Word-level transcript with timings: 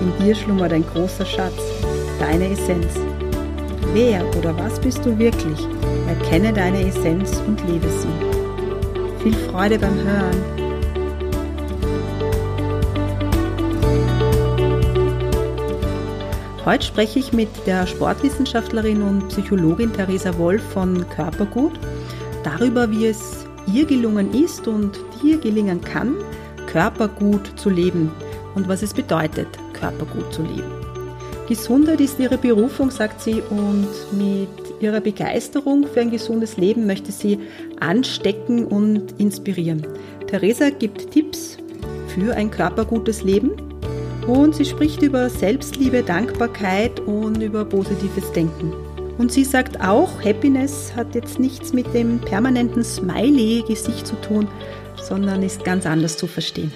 in 0.00 0.24
dir 0.24 0.34
schlummert 0.34 0.72
ein 0.72 0.84
großer 0.86 1.26
Schatz, 1.26 1.60
deine 2.18 2.50
Essenz. 2.50 2.94
Wer 3.92 4.24
oder 4.36 4.56
was 4.58 4.80
bist 4.80 5.04
du 5.04 5.18
wirklich? 5.18 5.66
Erkenne 6.08 6.52
deine 6.52 6.86
Essenz 6.86 7.40
und 7.46 7.60
lebe 7.66 7.88
sie. 7.88 9.22
Viel 9.22 9.34
Freude 9.50 9.78
beim 9.78 9.94
Hören. 9.94 10.66
Heute 16.64 16.84
spreche 16.84 17.20
ich 17.20 17.32
mit 17.32 17.48
der 17.66 17.86
Sportwissenschaftlerin 17.86 19.00
und 19.00 19.28
Psychologin 19.28 19.92
Theresa 19.92 20.36
Wolf 20.36 20.62
von 20.72 21.08
Körpergut 21.10 21.78
darüber, 22.42 22.90
wie 22.90 23.06
es 23.06 23.46
ihr 23.72 23.86
gelungen 23.86 24.34
ist 24.34 24.66
und 24.66 24.98
dir 25.22 25.38
gelingen 25.38 25.80
kann, 25.80 26.16
körpergut 26.66 27.58
zu 27.58 27.70
leben 27.70 28.10
und 28.54 28.68
was 28.68 28.82
es 28.82 28.94
bedeutet, 28.94 29.48
körpergut 29.78 30.32
zu 30.32 30.42
leben. 30.42 30.86
Gesundheit 31.48 32.00
ist 32.00 32.18
ihre 32.18 32.38
Berufung, 32.38 32.90
sagt 32.90 33.20
sie, 33.20 33.40
und 33.50 33.86
mit 34.12 34.48
ihrer 34.80 35.00
Begeisterung 35.00 35.86
für 35.86 36.00
ein 36.00 36.10
gesundes 36.10 36.56
Leben 36.56 36.86
möchte 36.86 37.12
sie 37.12 37.38
anstecken 37.78 38.64
und 38.64 39.14
inspirieren. 39.18 39.86
Theresa 40.26 40.70
gibt 40.70 41.12
Tipps 41.12 41.56
für 42.08 42.34
ein 42.34 42.50
körpergutes 42.50 43.22
Leben 43.22 43.52
und 44.26 44.56
sie 44.56 44.64
spricht 44.64 45.02
über 45.02 45.30
Selbstliebe, 45.30 46.02
Dankbarkeit 46.02 46.98
und 47.00 47.40
über 47.40 47.64
positives 47.64 48.32
Denken. 48.32 48.72
Und 49.18 49.32
sie 49.32 49.44
sagt 49.44 49.80
auch, 49.80 50.22
Happiness 50.24 50.92
hat 50.96 51.14
jetzt 51.14 51.38
nichts 51.38 51.72
mit 51.72 51.94
dem 51.94 52.18
permanenten 52.18 52.82
Smiley-Gesicht 52.82 54.06
zu 54.06 54.16
tun, 54.16 54.48
sondern 55.00 55.42
ist 55.42 55.64
ganz 55.64 55.86
anders 55.86 56.16
zu 56.16 56.26
verstehen. 56.26 56.72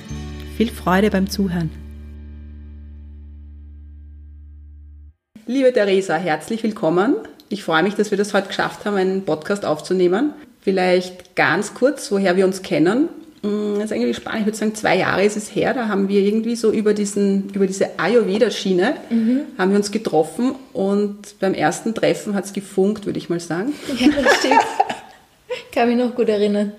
Viel 0.57 0.71
Freude 0.71 1.11
beim 1.11 1.29
Zuhören. 1.29 1.71
Liebe 5.53 5.73
Theresa, 5.73 6.15
herzlich 6.15 6.63
willkommen. 6.63 7.17
Ich 7.49 7.65
freue 7.65 7.83
mich, 7.83 7.97
dass 7.97 8.13
wir 8.13 8.19
das 8.19 8.35
heute 8.35 8.47
geschafft 8.47 8.85
haben, 8.85 8.97
einen 8.97 9.25
Podcast 9.25 9.65
aufzunehmen. 9.65 10.33
Vielleicht 10.61 11.35
ganz 11.35 11.75
kurz, 11.75 12.13
woher 12.13 12.37
wir 12.37 12.45
uns 12.45 12.63
kennen. 12.63 13.09
Mm, 13.43 13.75
das 13.75 13.87
ist 13.87 13.93
eigentlich 13.93 14.17
spannend. 14.17 14.43
Ich 14.43 14.47
würde 14.47 14.57
sagen, 14.57 14.77
zwei 14.77 14.99
Jahre 14.99 15.25
ist 15.25 15.37
es 15.37 15.53
her. 15.53 15.75
Da 15.75 15.89
haben 15.89 16.09
wir 16.09 16.21
irgendwie 16.21 16.55
so 16.55 16.71
über, 16.71 16.95
diesen, 16.95 17.51
über 17.51 17.67
diese 17.67 17.99
Ayurveda-Schiene 17.99 18.95
mhm. 19.11 19.41
haben 19.59 19.73
wir 19.73 19.79
uns 19.79 19.91
getroffen 19.91 20.55
und 20.73 21.41
beim 21.41 21.55
ersten 21.55 21.97
Treffen 21.97 22.37
hat 22.37 22.45
es 22.45 22.53
gefunkt, 22.53 23.07
würde 23.07 23.19
ich 23.19 23.29
mal 23.29 23.41
sagen. 23.41 23.73
Ja, 23.99 24.07
das 24.23 24.37
stimmt. 24.37 24.61
Kann 25.75 25.89
mich 25.89 25.99
noch 25.99 26.15
gut 26.15 26.29
erinnern. 26.29 26.75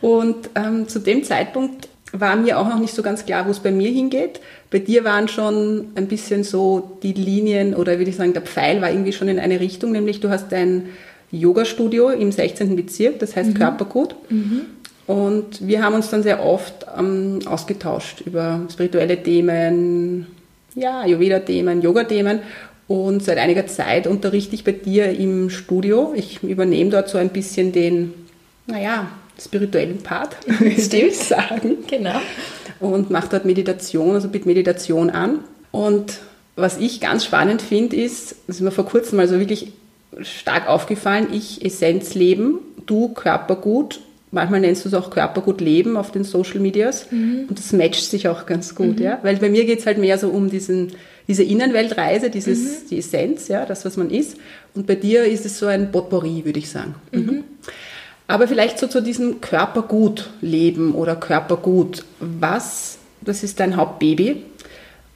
Und 0.00 0.48
ähm, 0.54 0.88
zu 0.88 1.00
dem 1.00 1.22
Zeitpunkt 1.22 1.90
war 2.12 2.34
mir 2.36 2.58
auch 2.58 2.66
noch 2.66 2.78
nicht 2.78 2.94
so 2.94 3.02
ganz 3.02 3.26
klar, 3.26 3.46
wo 3.46 3.50
es 3.50 3.60
bei 3.60 3.70
mir 3.70 3.90
hingeht. 3.90 4.40
Bei 4.70 4.78
dir 4.78 5.02
waren 5.04 5.26
schon 5.26 5.88
ein 5.96 6.06
bisschen 6.06 6.44
so 6.44 6.98
die 7.02 7.12
Linien 7.12 7.74
oder 7.74 7.98
würde 7.98 8.10
ich 8.10 8.16
sagen, 8.16 8.32
der 8.32 8.42
Pfeil 8.42 8.80
war 8.80 8.90
irgendwie 8.90 9.12
schon 9.12 9.28
in 9.28 9.40
eine 9.40 9.58
Richtung, 9.58 9.90
nämlich 9.92 10.20
du 10.20 10.30
hast 10.30 10.52
ein 10.52 10.90
Yoga-Studio 11.32 12.10
im 12.10 12.30
16. 12.30 12.76
Bezirk, 12.76 13.18
das 13.18 13.34
heißt 13.34 13.50
mhm. 13.50 13.54
Körpergut. 13.54 14.14
Mhm. 14.28 14.62
Und 15.06 15.66
wir 15.66 15.82
haben 15.82 15.94
uns 15.94 16.08
dann 16.10 16.22
sehr 16.22 16.44
oft 16.44 16.86
ähm, 16.96 17.40
ausgetauscht 17.46 18.20
über 18.24 18.60
spirituelle 18.72 19.20
Themen, 19.20 20.28
ja, 20.76 21.00
Ayurveda-Themen, 21.00 21.82
Yoga-Themen. 21.82 22.40
Und 22.86 23.24
seit 23.24 23.38
einiger 23.38 23.66
Zeit 23.66 24.06
unterrichte 24.06 24.54
ich 24.54 24.62
bei 24.62 24.72
dir 24.72 25.10
im 25.10 25.50
Studio. 25.50 26.12
Ich 26.14 26.42
übernehme 26.44 26.90
dort 26.90 27.08
so 27.08 27.18
ein 27.18 27.30
bisschen 27.30 27.72
den, 27.72 28.14
naja, 28.66 29.08
spirituellen 29.40 29.98
Part, 29.98 30.36
würde 30.46 30.96
ich 31.06 31.18
sagen. 31.18 31.78
Genau. 31.88 32.20
Und 32.80 33.10
mache 33.10 33.28
dort 33.30 33.44
Meditation, 33.44 34.14
also 34.14 34.28
biete 34.28 34.48
Meditation 34.48 35.10
an. 35.10 35.40
Und 35.70 36.20
was 36.56 36.78
ich 36.78 37.00
ganz 37.00 37.24
spannend 37.24 37.62
finde, 37.62 37.96
ist, 37.96 38.36
das 38.46 38.56
ist 38.56 38.62
mir 38.62 38.70
vor 38.70 38.86
kurzem 38.86 39.18
mal 39.18 39.28
so 39.28 39.38
wirklich 39.38 39.72
stark 40.22 40.68
aufgefallen, 40.68 41.28
ich 41.32 41.64
Essenz 41.64 42.14
leben, 42.14 42.58
du 42.86 43.08
Körpergut, 43.08 44.00
manchmal 44.30 44.60
nennst 44.60 44.84
du 44.84 44.88
es 44.88 44.94
auch 44.94 45.10
Körpergut 45.10 45.60
leben 45.60 45.96
auf 45.96 46.10
den 46.10 46.24
Social 46.24 46.60
Medias 46.60 47.10
mhm. 47.10 47.46
und 47.48 47.58
das 47.58 47.72
matcht 47.72 48.04
sich 48.04 48.28
auch 48.28 48.46
ganz 48.46 48.74
gut, 48.74 48.98
mhm. 48.98 49.04
ja, 49.04 49.18
weil 49.22 49.36
bei 49.36 49.48
mir 49.48 49.64
geht 49.64 49.80
es 49.80 49.86
halt 49.86 49.98
mehr 49.98 50.18
so 50.18 50.28
um 50.28 50.50
diesen, 50.50 50.92
diese 51.28 51.42
Innenweltreise, 51.42 52.30
dieses, 52.30 52.58
mhm. 52.58 52.88
die 52.90 52.98
Essenz, 52.98 53.48
ja, 53.48 53.64
das, 53.66 53.84
was 53.84 53.96
man 53.96 54.10
ist 54.10 54.36
und 54.74 54.86
bei 54.86 54.96
dir 54.96 55.24
ist 55.24 55.46
es 55.46 55.58
so 55.58 55.66
ein 55.66 55.92
Potpourri, 55.92 56.44
würde 56.44 56.58
ich 56.58 56.68
sagen. 56.68 56.94
Aber 58.30 58.46
vielleicht 58.46 58.78
so 58.78 58.86
zu 58.86 59.02
diesem 59.02 59.40
Körpergut-Leben 59.40 60.94
oder 60.94 61.16
Körpergut. 61.16 62.04
Was, 62.20 62.98
das 63.20 63.42
ist 63.42 63.58
dein 63.58 63.76
Hauptbaby. 63.76 64.44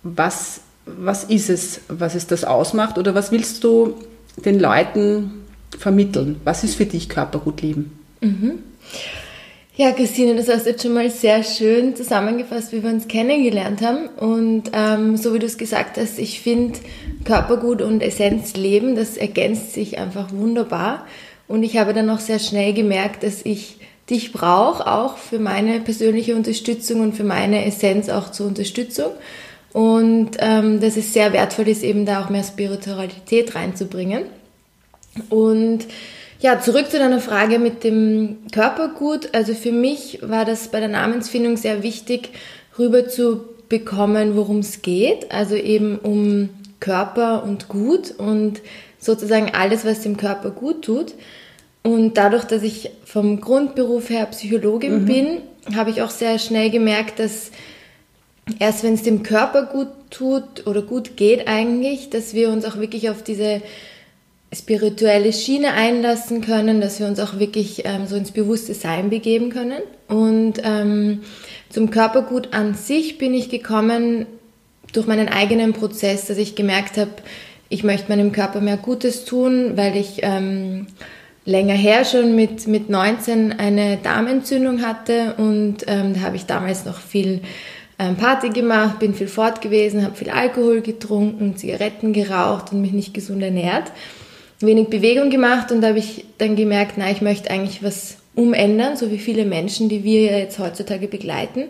Was, 0.02 0.62
was 0.84 1.22
ist 1.22 1.48
es, 1.48 1.82
was 1.86 2.16
es 2.16 2.26
das 2.26 2.44
ausmacht? 2.44 2.98
Oder 2.98 3.14
was 3.14 3.30
willst 3.30 3.62
du 3.62 3.94
den 4.36 4.58
Leuten 4.58 5.44
vermitteln? 5.78 6.40
Was 6.42 6.64
ist 6.64 6.74
für 6.74 6.86
dich 6.86 7.08
Körpergutleben? 7.08 7.92
Mhm. 8.20 8.58
Ja, 9.76 9.92
Christine, 9.92 10.34
das 10.34 10.48
hast 10.48 10.66
du 10.66 10.70
jetzt 10.70 10.82
schon 10.82 10.94
mal 10.94 11.08
sehr 11.08 11.44
schön 11.44 11.94
zusammengefasst, 11.94 12.72
wie 12.72 12.82
wir 12.82 12.90
uns 12.90 13.06
kennengelernt 13.06 13.80
haben. 13.80 14.08
Und 14.08 14.72
ähm, 14.72 15.16
so 15.16 15.34
wie 15.34 15.38
du 15.38 15.46
es 15.46 15.56
gesagt 15.56 15.98
hast, 15.98 16.18
ich 16.18 16.40
finde 16.40 16.80
Körpergut 17.24 17.80
und 17.80 18.02
Essenzleben, 18.02 18.96
das 18.96 19.16
ergänzt 19.16 19.72
sich 19.72 19.98
einfach 19.98 20.32
wunderbar. 20.32 21.06
Und 21.46 21.62
ich 21.62 21.76
habe 21.76 21.92
dann 21.92 22.10
auch 22.10 22.20
sehr 22.20 22.38
schnell 22.38 22.72
gemerkt, 22.72 23.22
dass 23.22 23.44
ich 23.44 23.76
dich 24.10 24.32
brauche, 24.32 24.86
auch 24.86 25.16
für 25.16 25.38
meine 25.38 25.80
persönliche 25.80 26.34
Unterstützung 26.36 27.00
und 27.00 27.14
für 27.14 27.24
meine 27.24 27.64
Essenz 27.64 28.08
auch 28.08 28.30
zur 28.30 28.46
Unterstützung. 28.46 29.12
Und 29.72 30.32
ähm, 30.38 30.80
dass 30.80 30.96
es 30.96 31.12
sehr 31.12 31.32
wertvoll 31.32 31.68
ist, 31.68 31.82
eben 31.82 32.06
da 32.06 32.22
auch 32.22 32.30
mehr 32.30 32.44
Spiritualität 32.44 33.54
reinzubringen. 33.54 34.24
Und 35.30 35.86
ja, 36.40 36.60
zurück 36.60 36.90
zu 36.90 36.98
deiner 36.98 37.20
Frage 37.20 37.58
mit 37.58 37.84
dem 37.84 38.38
Körpergut. 38.52 39.34
Also 39.34 39.54
für 39.54 39.72
mich 39.72 40.20
war 40.22 40.44
das 40.44 40.68
bei 40.68 40.80
der 40.80 40.88
Namensfindung 40.88 41.56
sehr 41.56 41.82
wichtig, 41.82 42.30
rüber 42.78 43.08
zu 43.08 43.44
bekommen, 43.68 44.36
worum 44.36 44.58
es 44.58 44.82
geht. 44.82 45.32
Also 45.32 45.54
eben 45.56 45.98
um 45.98 46.50
Körper 46.80 47.44
und 47.44 47.68
Gut 47.68 48.12
und 48.18 48.60
sozusagen 49.04 49.50
alles, 49.54 49.84
was 49.84 50.00
dem 50.00 50.16
Körper 50.16 50.50
gut 50.50 50.82
tut. 50.82 51.14
Und 51.82 52.16
dadurch, 52.16 52.44
dass 52.44 52.62
ich 52.62 52.90
vom 53.04 53.40
Grundberuf 53.40 54.08
her 54.08 54.26
Psychologin 54.26 55.02
mhm. 55.02 55.04
bin, 55.04 55.26
habe 55.74 55.90
ich 55.90 56.02
auch 56.02 56.10
sehr 56.10 56.38
schnell 56.38 56.70
gemerkt, 56.70 57.18
dass 57.18 57.50
erst 58.58 58.82
wenn 58.82 58.94
es 58.94 59.02
dem 59.02 59.22
Körper 59.22 59.64
gut 59.66 59.88
tut 60.10 60.66
oder 60.66 60.82
gut 60.82 61.16
geht 61.16 61.46
eigentlich, 61.48 62.10
dass 62.10 62.34
wir 62.34 62.50
uns 62.50 62.64
auch 62.64 62.78
wirklich 62.78 63.10
auf 63.10 63.22
diese 63.22 63.60
spirituelle 64.52 65.32
Schiene 65.32 65.72
einlassen 65.72 66.40
können, 66.40 66.80
dass 66.80 67.00
wir 67.00 67.06
uns 67.06 67.18
auch 67.18 67.38
wirklich 67.38 67.82
ähm, 67.84 68.06
so 68.06 68.16
ins 68.16 68.30
bewusste 68.30 68.72
Sein 68.72 69.10
begeben 69.10 69.50
können. 69.50 69.82
Und 70.08 70.54
ähm, 70.62 71.22
zum 71.70 71.90
Körpergut 71.90 72.54
an 72.54 72.74
sich 72.74 73.18
bin 73.18 73.34
ich 73.34 73.48
gekommen 73.48 74.26
durch 74.92 75.06
meinen 75.06 75.28
eigenen 75.28 75.72
Prozess, 75.72 76.26
dass 76.26 76.38
ich 76.38 76.54
gemerkt 76.54 76.96
habe, 76.96 77.10
ich 77.68 77.84
möchte 77.84 78.08
meinem 78.08 78.32
Körper 78.32 78.60
mehr 78.60 78.76
Gutes 78.76 79.24
tun, 79.24 79.72
weil 79.76 79.96
ich 79.96 80.20
ähm, 80.22 80.86
länger 81.44 81.74
her 81.74 82.04
schon 82.04 82.34
mit, 82.34 82.66
mit 82.66 82.88
19 82.88 83.58
eine 83.58 83.98
Darmentzündung 83.98 84.82
hatte 84.82 85.34
und 85.36 85.78
ähm, 85.86 86.14
da 86.14 86.20
habe 86.20 86.36
ich 86.36 86.46
damals 86.46 86.84
noch 86.84 86.98
viel 86.98 87.40
ähm, 87.98 88.16
Party 88.16 88.48
gemacht, 88.48 88.98
bin 88.98 89.14
viel 89.14 89.28
fort 89.28 89.60
gewesen, 89.60 90.04
habe 90.04 90.16
viel 90.16 90.30
Alkohol 90.30 90.80
getrunken, 90.80 91.56
Zigaretten 91.56 92.12
geraucht 92.12 92.72
und 92.72 92.80
mich 92.80 92.92
nicht 92.92 93.14
gesund 93.14 93.42
ernährt, 93.42 93.92
wenig 94.60 94.88
Bewegung 94.88 95.30
gemacht 95.30 95.70
und 95.70 95.80
da 95.80 95.88
habe 95.88 95.98
ich 95.98 96.24
dann 96.38 96.56
gemerkt, 96.56 96.94
na, 96.96 97.10
ich 97.10 97.20
möchte 97.20 97.50
eigentlich 97.50 97.82
was 97.82 98.16
umändern, 98.34 98.96
so 98.96 99.10
wie 99.10 99.18
viele 99.18 99.44
Menschen, 99.44 99.88
die 99.88 100.02
wir 100.02 100.22
ja 100.22 100.38
jetzt 100.38 100.58
heutzutage 100.58 101.08
begleiten. 101.08 101.64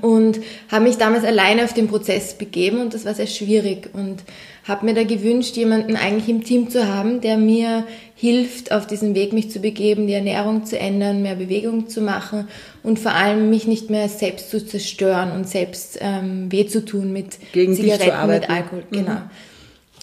und 0.00 0.40
habe 0.70 0.84
mich 0.84 0.96
damals 0.96 1.24
alleine 1.24 1.64
auf 1.64 1.74
den 1.74 1.88
Prozess 1.88 2.34
begeben 2.34 2.80
und 2.80 2.94
das 2.94 3.04
war 3.04 3.14
sehr 3.14 3.26
schwierig 3.26 3.90
und 3.92 4.22
habe 4.64 4.86
mir 4.86 4.94
da 4.94 5.04
gewünscht, 5.04 5.56
jemanden 5.56 5.94
eigentlich 5.94 6.28
im 6.28 6.42
Team 6.42 6.70
zu 6.70 6.88
haben, 6.88 7.20
der 7.20 7.36
mir 7.36 7.84
hilft, 8.16 8.72
auf 8.72 8.86
diesen 8.86 9.14
Weg 9.14 9.34
mich 9.34 9.50
zu 9.50 9.60
begeben, 9.60 10.06
die 10.06 10.14
Ernährung 10.14 10.64
zu 10.64 10.78
ändern, 10.78 11.20
mehr 11.20 11.34
Bewegung 11.34 11.88
zu 11.88 12.00
machen 12.00 12.48
und 12.82 12.98
vor 12.98 13.12
allem 13.12 13.50
mich 13.50 13.66
nicht 13.66 13.90
mehr 13.90 14.08
selbst 14.08 14.50
zu 14.50 14.64
zerstören 14.64 15.32
und 15.32 15.46
selbst 15.46 15.98
ähm, 16.00 16.50
weh 16.50 16.66
zu 16.66 16.82
tun 16.84 17.12
mit 17.12 17.38
Gegen 17.52 17.74
Zigaretten, 17.74 18.26
mit 18.26 18.48
Alkohol. 18.48 18.84
Mhm. 18.90 18.96
Genau. 18.96 19.20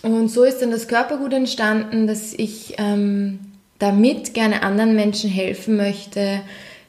Und 0.04 0.30
so 0.30 0.44
ist 0.44 0.62
dann 0.62 0.72
das 0.72 0.88
Körpergut 0.88 1.34
entstanden, 1.34 2.06
dass 2.06 2.34
ich 2.34 2.76
ähm, 2.78 3.40
damit 3.80 4.36
gerne 4.36 4.62
anderen 4.62 4.96
Menschen 4.96 5.30
helfen 5.30 5.76
möchte, 5.76 6.42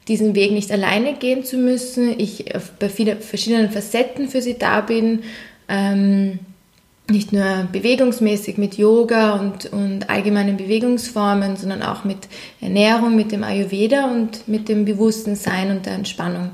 diesen 0.08 0.34
Weg 0.34 0.52
nicht 0.52 0.70
alleine 0.70 1.14
gehen 1.14 1.44
zu 1.44 1.56
müssen. 1.56 2.18
Ich 2.18 2.46
bei 2.78 2.88
vielen 2.88 3.20
verschiedenen 3.20 3.70
Facetten 3.70 4.28
für 4.28 4.42
sie 4.42 4.58
da 4.58 4.82
bin. 4.82 5.20
Ähm, 5.68 6.40
nicht 7.12 7.32
nur 7.32 7.68
bewegungsmäßig 7.70 8.58
mit 8.58 8.76
Yoga 8.76 9.34
und, 9.34 9.66
und 9.72 10.10
allgemeinen 10.10 10.56
Bewegungsformen, 10.56 11.56
sondern 11.56 11.82
auch 11.82 12.04
mit 12.04 12.18
Ernährung, 12.60 13.14
mit 13.14 13.30
dem 13.30 13.44
Ayurveda 13.44 14.10
und 14.10 14.48
mit 14.48 14.68
dem 14.68 14.84
bewussten 14.84 15.36
Sein 15.36 15.70
und 15.70 15.86
der 15.86 15.92
Entspannung. 15.92 16.50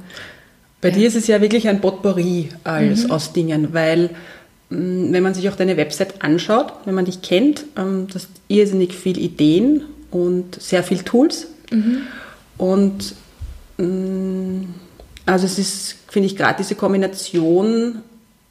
Bei 0.80 0.90
ja. 0.90 0.94
dir 0.94 1.08
ist 1.08 1.16
es 1.16 1.26
ja 1.26 1.40
wirklich 1.40 1.68
ein 1.68 1.80
Potpourri 1.80 2.50
als, 2.64 3.04
mhm. 3.04 3.10
aus 3.10 3.32
Dingen, 3.32 3.72
weil 3.72 4.10
mm, 4.70 5.12
wenn 5.12 5.22
man 5.22 5.34
sich 5.34 5.48
auch 5.48 5.56
deine 5.56 5.76
Website 5.76 6.22
anschaut, 6.22 6.72
wenn 6.84 6.94
man 6.94 7.06
dich 7.06 7.22
kennt, 7.22 7.64
ähm, 7.76 8.06
du 8.08 8.14
hast 8.14 8.28
irrsinnig 8.48 8.94
viele 8.94 9.20
Ideen 9.20 9.82
und 10.10 10.60
sehr 10.60 10.82
viele 10.82 11.04
Tools. 11.04 11.48
Mhm. 11.70 12.02
Und 12.58 13.14
mm, 13.78 14.64
also 15.26 15.46
es 15.46 15.58
ist, 15.58 15.96
finde 16.08 16.26
ich, 16.26 16.36
gerade 16.36 16.56
diese 16.58 16.74
Kombination 16.74 18.02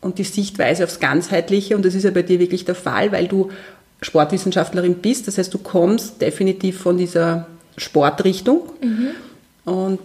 und 0.01 0.19
die 0.19 0.23
Sichtweise 0.23 0.83
aufs 0.83 0.99
Ganzheitliche. 0.99 1.75
Und 1.75 1.85
das 1.85 1.95
ist 1.95 2.03
ja 2.03 2.11
bei 2.11 2.21
dir 2.21 2.39
wirklich 2.39 2.65
der 2.65 2.75
Fall, 2.75 3.11
weil 3.11 3.27
du 3.27 3.49
Sportwissenschaftlerin 4.01 4.95
bist. 4.95 5.27
Das 5.27 5.37
heißt, 5.37 5.53
du 5.53 5.57
kommst 5.57 6.21
definitiv 6.21 6.79
von 6.79 6.97
dieser 6.97 7.47
Sportrichtung. 7.77 8.61
Mhm. 8.81 9.09
Und 9.71 9.99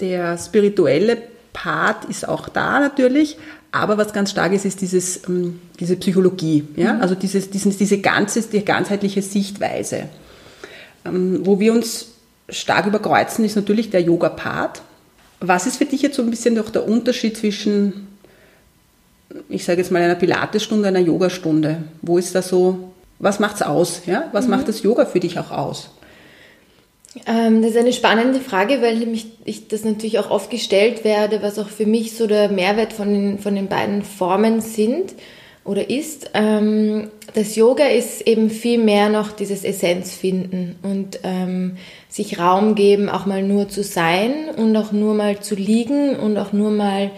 der 0.00 0.36
spirituelle 0.38 1.18
Part 1.52 2.06
ist 2.06 2.28
auch 2.28 2.48
da 2.48 2.80
natürlich. 2.80 3.36
Aber 3.72 3.98
was 3.98 4.12
ganz 4.12 4.32
stark 4.32 4.52
ist, 4.52 4.64
ist 4.64 4.80
dieses, 4.80 5.28
ähm, 5.28 5.60
diese 5.78 5.96
Psychologie. 5.96 6.64
Ja? 6.76 6.94
Mhm. 6.94 7.02
Also 7.02 7.14
dieses, 7.14 7.50
dieses, 7.50 7.76
diese 7.76 7.98
ganze, 7.98 8.42
die 8.42 8.64
ganzheitliche 8.64 9.22
Sichtweise. 9.22 10.08
Ähm, 11.04 11.40
wo 11.44 11.60
wir 11.60 11.72
uns 11.72 12.08
stark 12.48 12.86
überkreuzen, 12.86 13.44
ist 13.44 13.54
natürlich 13.54 13.90
der 13.90 14.02
Yoga-Part. 14.02 14.82
Was 15.38 15.66
ist 15.66 15.76
für 15.76 15.86
dich 15.86 16.02
jetzt 16.02 16.16
so 16.16 16.22
ein 16.22 16.30
bisschen 16.30 16.56
doch 16.56 16.70
der 16.70 16.86
Unterschied 16.86 17.36
zwischen 17.36 18.08
ich 19.50 19.64
sage 19.64 19.80
jetzt 19.80 19.90
mal, 19.90 20.00
einer 20.02 20.14
Pilatesstunde, 20.14 20.88
einer 20.88 21.00
Yogastunde? 21.00 21.82
Wo 22.02 22.18
ist 22.18 22.34
da 22.34 22.42
so, 22.42 22.90
was 23.18 23.38
macht's 23.38 23.62
aus? 23.62 24.02
Ja? 24.06 24.24
Was 24.32 24.44
mhm. 24.44 24.52
macht 24.52 24.68
das 24.68 24.82
Yoga 24.82 25.04
für 25.04 25.20
dich 25.20 25.38
auch 25.38 25.50
aus? 25.50 25.90
Ähm, 27.26 27.60
das 27.60 27.72
ist 27.72 27.76
eine 27.76 27.92
spannende 27.92 28.40
Frage, 28.40 28.80
weil 28.82 29.04
mich, 29.06 29.26
ich 29.44 29.66
das 29.66 29.84
natürlich 29.84 30.18
auch 30.20 30.30
oft 30.30 30.50
gestellt 30.50 31.04
werde, 31.04 31.42
was 31.42 31.58
auch 31.58 31.68
für 31.68 31.86
mich 31.86 32.16
so 32.16 32.26
der 32.26 32.48
Mehrwert 32.50 32.92
von 32.92 33.12
den, 33.12 33.38
von 33.40 33.56
den 33.56 33.66
beiden 33.66 34.02
Formen 34.02 34.60
sind 34.60 35.14
oder 35.64 35.90
ist. 35.90 36.30
Ähm, 36.34 37.10
das 37.34 37.56
Yoga 37.56 37.86
ist 37.86 38.22
eben 38.22 38.48
viel 38.48 38.78
mehr 38.78 39.08
noch 39.08 39.32
dieses 39.32 39.64
Essenz 39.64 40.14
finden 40.14 40.76
und 40.82 41.20
ähm, 41.24 41.76
sich 42.08 42.38
Raum 42.38 42.76
geben, 42.76 43.08
auch 43.08 43.26
mal 43.26 43.42
nur 43.42 43.68
zu 43.68 43.82
sein 43.82 44.48
und 44.56 44.76
auch 44.76 44.92
nur 44.92 45.14
mal 45.14 45.40
zu 45.40 45.56
liegen 45.56 46.16
und 46.16 46.38
auch 46.38 46.52
nur 46.52 46.70
mal 46.70 47.10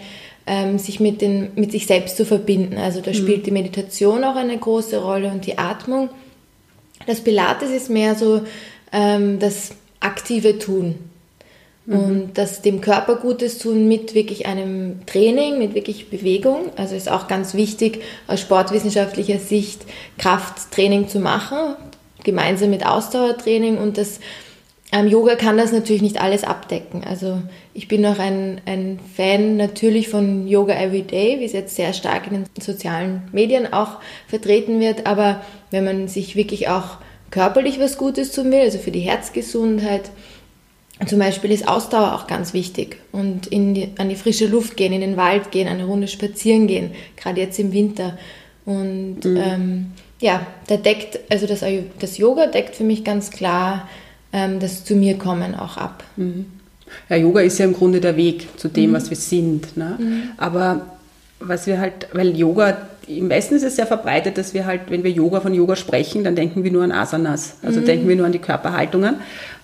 ähm, 0.45 0.77
sich 0.77 0.99
mit, 0.99 1.21
den, 1.21 1.51
mit 1.55 1.71
sich 1.71 1.87
selbst 1.87 2.17
zu 2.17 2.25
verbinden. 2.25 2.77
Also 2.77 3.01
da 3.01 3.11
mhm. 3.11 3.15
spielt 3.15 3.45
die 3.45 3.51
Meditation 3.51 4.23
auch 4.23 4.35
eine 4.35 4.57
große 4.57 5.01
Rolle 5.01 5.29
und 5.31 5.45
die 5.45 5.57
Atmung. 5.57 6.09
Das 7.07 7.21
Pilates 7.21 7.71
ist 7.71 7.89
mehr 7.89 8.15
so 8.15 8.41
ähm, 8.91 9.39
das 9.39 9.71
aktive 9.99 10.59
Tun. 10.59 10.95
Mhm. 11.85 11.95
Und 11.95 12.31
das 12.35 12.61
dem 12.61 12.81
Körper 12.81 13.15
Gutes 13.15 13.57
tun 13.57 13.87
mit 13.87 14.13
wirklich 14.15 14.45
einem 14.45 15.05
Training, 15.05 15.59
mit 15.59 15.75
wirklich 15.75 16.09
Bewegung. 16.09 16.71
Also 16.75 16.95
ist 16.95 17.09
auch 17.09 17.27
ganz 17.27 17.53
wichtig 17.53 18.01
aus 18.27 18.39
sportwissenschaftlicher 18.41 19.39
Sicht 19.39 19.81
Krafttraining 20.17 21.07
zu 21.07 21.19
machen, 21.19 21.75
gemeinsam 22.23 22.69
mit 22.69 22.85
Ausdauertraining 22.85 23.77
und 23.77 23.97
das 23.97 24.19
ähm, 24.93 25.07
Yoga 25.07 25.35
kann 25.35 25.57
das 25.57 25.71
natürlich 25.71 26.03
nicht 26.03 26.21
alles 26.21 26.43
abdecken. 26.43 27.03
Also 27.03 27.41
ich 27.73 27.87
bin 27.87 28.05
auch 28.05 28.19
ein, 28.19 28.61
ein 28.65 28.99
Fan 29.15 29.57
natürlich 29.57 30.09
von 30.09 30.47
Yoga 30.47 30.73
Everyday, 30.75 31.39
wie 31.39 31.45
es 31.45 31.53
jetzt 31.53 31.75
sehr 31.75 31.93
stark 31.93 32.27
in 32.27 32.33
den 32.33 32.45
sozialen 32.59 33.23
Medien 33.31 33.71
auch 33.71 33.99
vertreten 34.27 34.79
wird. 34.79 35.07
Aber 35.07 35.41
wenn 35.71 35.83
man 35.83 36.07
sich 36.07 36.35
wirklich 36.35 36.69
auch 36.69 36.97
körperlich 37.31 37.79
was 37.79 37.97
Gutes 37.97 38.31
tun 38.31 38.51
will, 38.51 38.59
also 38.59 38.77
für 38.77 38.91
die 38.91 38.99
Herzgesundheit, 38.99 40.11
zum 41.07 41.19
Beispiel 41.19 41.51
ist 41.51 41.67
Ausdauer 41.67 42.13
auch 42.13 42.27
ganz 42.27 42.53
wichtig 42.53 42.97
und 43.11 43.47
in 43.47 43.73
die, 43.73 43.89
an 43.97 44.09
die 44.09 44.15
frische 44.15 44.45
Luft 44.45 44.77
gehen, 44.77 44.93
in 44.93 45.01
den 45.01 45.17
Wald 45.17 45.51
gehen, 45.51 45.67
eine 45.67 45.85
Runde 45.85 46.07
spazieren 46.07 46.67
gehen, 46.67 46.91
gerade 47.15 47.41
jetzt 47.41 47.57
im 47.59 47.73
Winter. 47.73 48.17
Und 48.65 49.25
mhm. 49.25 49.37
ähm, 49.37 49.85
ja, 50.21 50.45
da 50.67 50.77
deckt, 50.77 51.19
also 51.29 51.47
das, 51.47 51.65
das 51.99 52.17
Yoga 52.17 52.45
deckt 52.45 52.75
für 52.75 52.83
mich 52.83 53.03
ganz 53.03 53.31
klar 53.31 53.87
ähm, 54.33 54.59
das 54.59 54.83
zu 54.83 54.95
mir 54.95 55.17
kommen 55.17 55.55
auch 55.55 55.77
ab. 55.77 56.03
Mhm. 56.17 56.47
Ja, 57.09 57.15
Yoga 57.15 57.41
ist 57.41 57.57
ja 57.57 57.65
im 57.65 57.73
Grunde 57.73 58.01
der 58.01 58.15
Weg 58.15 58.47
zu 58.57 58.67
dem, 58.67 58.91
mhm. 58.91 58.95
was 58.95 59.09
wir 59.09 59.17
sind. 59.17 59.77
Ne? 59.77 59.97
Mhm. 59.99 60.23
Aber 60.37 60.81
was 61.39 61.67
wir 61.67 61.79
halt, 61.79 62.07
weil 62.13 62.37
Yoga, 62.37 62.77
im 63.07 63.29
Westen 63.29 63.55
ist 63.55 63.63
es 63.63 63.75
sehr 63.75 63.87
verbreitet, 63.87 64.37
dass 64.37 64.53
wir 64.53 64.65
halt, 64.65 64.81
wenn 64.89 65.03
wir 65.03 65.11
Yoga 65.11 65.41
von 65.41 65.53
Yoga 65.53 65.75
sprechen, 65.75 66.23
dann 66.23 66.35
denken 66.35 66.63
wir 66.63 66.71
nur 66.71 66.83
an 66.83 66.91
Asanas. 66.91 67.55
Also 67.61 67.81
mhm. 67.81 67.85
denken 67.85 68.07
wir 68.07 68.15
nur 68.15 68.25
an 68.25 68.31
die 68.31 68.39
Körperhaltungen, 68.39 69.15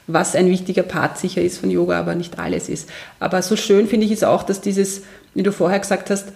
was 0.08 0.36
ein 0.36 0.48
wichtiger 0.48 0.84
Part 0.84 1.18
sicher 1.18 1.42
ist 1.42 1.60
von 1.60 1.70
Yoga, 1.70 2.00
aber 2.00 2.16
nicht 2.16 2.40
alles 2.40 2.68
ist. 2.68 2.90
Aber 3.20 3.42
so 3.42 3.56
schön 3.56 3.88
finde 3.88 4.06
ich 4.06 4.12
es 4.12 4.24
auch, 4.24 4.44
dass 4.44 4.62
dieses, 4.62 5.04
wie 5.34 5.44
du 5.44 5.52
vorher 5.52 5.80
gesagt 5.80 6.10
hast, 6.10 6.30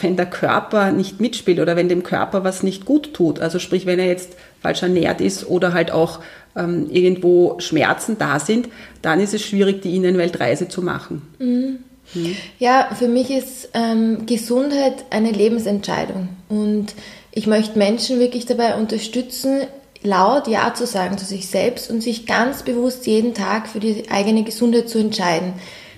wenn 0.00 0.16
der 0.16 0.26
Körper 0.26 0.92
nicht 0.92 1.20
mitspielt 1.20 1.60
oder 1.60 1.76
wenn 1.76 1.88
dem 1.88 2.02
Körper 2.02 2.44
was 2.44 2.62
nicht 2.62 2.84
gut 2.84 3.14
tut, 3.14 3.40
also 3.40 3.58
sprich, 3.58 3.86
wenn 3.86 3.98
er 3.98 4.06
jetzt 4.06 4.36
falsch 4.60 4.82
ernährt 4.82 5.20
ist 5.20 5.48
oder 5.48 5.72
halt 5.72 5.90
auch 5.90 6.20
ähm, 6.56 6.88
irgendwo 6.90 7.58
Schmerzen 7.60 8.18
da 8.18 8.38
sind, 8.38 8.68
dann 9.02 9.20
ist 9.20 9.34
es 9.34 9.42
schwierig, 9.42 9.82
die 9.82 9.96
Innenweltreise 9.96 10.68
zu 10.68 10.82
machen. 10.82 11.22
Mhm. 11.38 11.78
Mhm. 12.14 12.36
Ja, 12.58 12.88
für 12.98 13.08
mich 13.08 13.30
ist 13.30 13.70
ähm, 13.74 14.26
Gesundheit 14.26 15.04
eine 15.10 15.30
Lebensentscheidung 15.30 16.28
und 16.48 16.94
ich 17.30 17.46
möchte 17.46 17.78
Menschen 17.78 18.18
wirklich 18.18 18.46
dabei 18.46 18.76
unterstützen, 18.76 19.62
laut 20.02 20.48
Ja 20.48 20.74
zu 20.74 20.86
sagen 20.86 21.18
zu 21.18 21.24
sich 21.24 21.48
selbst 21.48 21.90
und 21.90 22.02
sich 22.02 22.26
ganz 22.26 22.62
bewusst 22.62 23.06
jeden 23.06 23.34
Tag 23.34 23.68
für 23.68 23.80
die 23.80 24.10
eigene 24.10 24.42
Gesundheit 24.44 24.88
zu 24.88 24.98
entscheiden. 24.98 25.54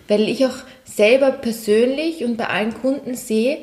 Weil 0.08 0.28
ich 0.28 0.44
auch 0.44 0.56
selber 1.00 1.31
persönlich 1.31 2.23
und 2.25 2.37
bei 2.37 2.49
allen 2.49 2.75
Kunden 2.75 3.14
sehe, 3.14 3.56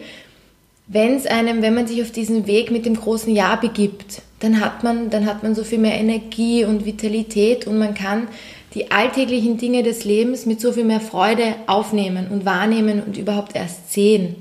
wenn 0.87 1.13
es 1.13 1.27
einem, 1.27 1.61
wenn 1.61 1.75
man 1.75 1.85
sich 1.85 2.01
auf 2.01 2.09
diesen 2.09 2.47
Weg 2.47 2.71
mit 2.71 2.87
dem 2.87 2.95
großen 2.95 3.35
Ja 3.35 3.57
begibt, 3.57 4.23
dann 4.39 4.59
hat 4.59 4.83
man, 4.83 5.11
dann 5.11 5.27
hat 5.27 5.43
man 5.43 5.53
so 5.53 5.63
viel 5.63 5.77
mehr 5.77 5.99
Energie 5.99 6.65
und 6.65 6.87
Vitalität 6.87 7.67
und 7.67 7.77
man 7.77 7.93
kann 7.93 8.27
die 8.73 8.89
alltäglichen 8.89 9.59
Dinge 9.59 9.83
des 9.83 10.03
Lebens 10.03 10.47
mit 10.47 10.59
so 10.59 10.71
viel 10.71 10.83
mehr 10.83 10.99
Freude 10.99 11.53
aufnehmen 11.67 12.25
und 12.31 12.43
wahrnehmen 12.43 13.03
und 13.05 13.19
überhaupt 13.19 13.55
erst 13.55 13.93
sehen. 13.93 14.37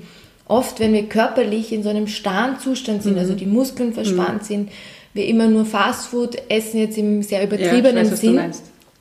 Oft, 0.47 0.79
wenn 0.79 0.93
wir 0.93 1.03
körperlich 1.03 1.71
in 1.71 1.83
so 1.83 1.89
einem 1.89 2.07
starren 2.07 2.57
Zustand 2.59 3.03
sind, 3.03 3.19
also 3.19 3.33
mhm. 3.33 3.33
also 3.33 3.45
die 3.45 3.51
Muskeln 3.51 3.93
verspannt 3.93 4.41
mhm. 4.41 4.45
sind, 4.45 4.69
wir 5.13 5.27
immer 5.27 5.45
nur 5.45 5.65
Fastfood 5.65 6.35
essen, 6.49 6.79
jetzt 6.79 6.97
im 6.97 7.21
sehr 7.21 7.43
übertriebenen 7.43 8.05
ja, 8.05 8.11
weiß, 8.11 8.19
Sinn, 8.19 8.41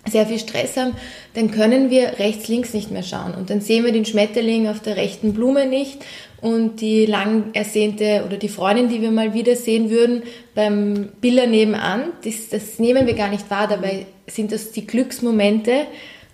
sehr 0.09 0.27
viel 0.27 0.39
Stress 0.39 0.77
haben, 0.77 0.93
dann 1.35 1.51
können 1.51 1.91
wir 1.91 2.19
rechts, 2.19 2.49
links 2.49 2.75
nicht 2.75 2.91
mehr 2.91 3.03
schauen. 3.03 3.35
Und 3.35 3.51
dann 3.51 3.61
sehen 3.61 3.85
wir 3.85 3.93
den 3.93 4.05
Schmetterling 4.05 4.69
auf 4.69 4.81
der 4.81 4.97
rechten 4.97 5.33
Blume 5.33 5.67
nicht 5.67 6.05
und 6.41 6.81
die 6.81 7.07
lang 7.07 7.51
ersehnte 7.55 8.23
oder 8.27 8.37
die 8.37 8.49
Freundin, 8.49 8.89
die 8.89 9.03
wir 9.03 9.11
mal 9.11 9.35
wieder 9.35 9.57
sehen 9.57 9.91
würden, 9.91 10.23
beim 10.55 11.09
Biller 11.21 11.47
nebenan, 11.47 12.13
das, 12.25 12.49
das 12.51 12.79
nehmen 12.79 13.07
wir 13.07 13.15
gar 13.15 13.31
nicht 13.31 13.51
wahr. 13.51 13.67
Dabei 13.69 14.07
sind 14.27 14.53
das 14.53 14.73
die 14.73 14.87
Glücksmomente, 14.87 15.87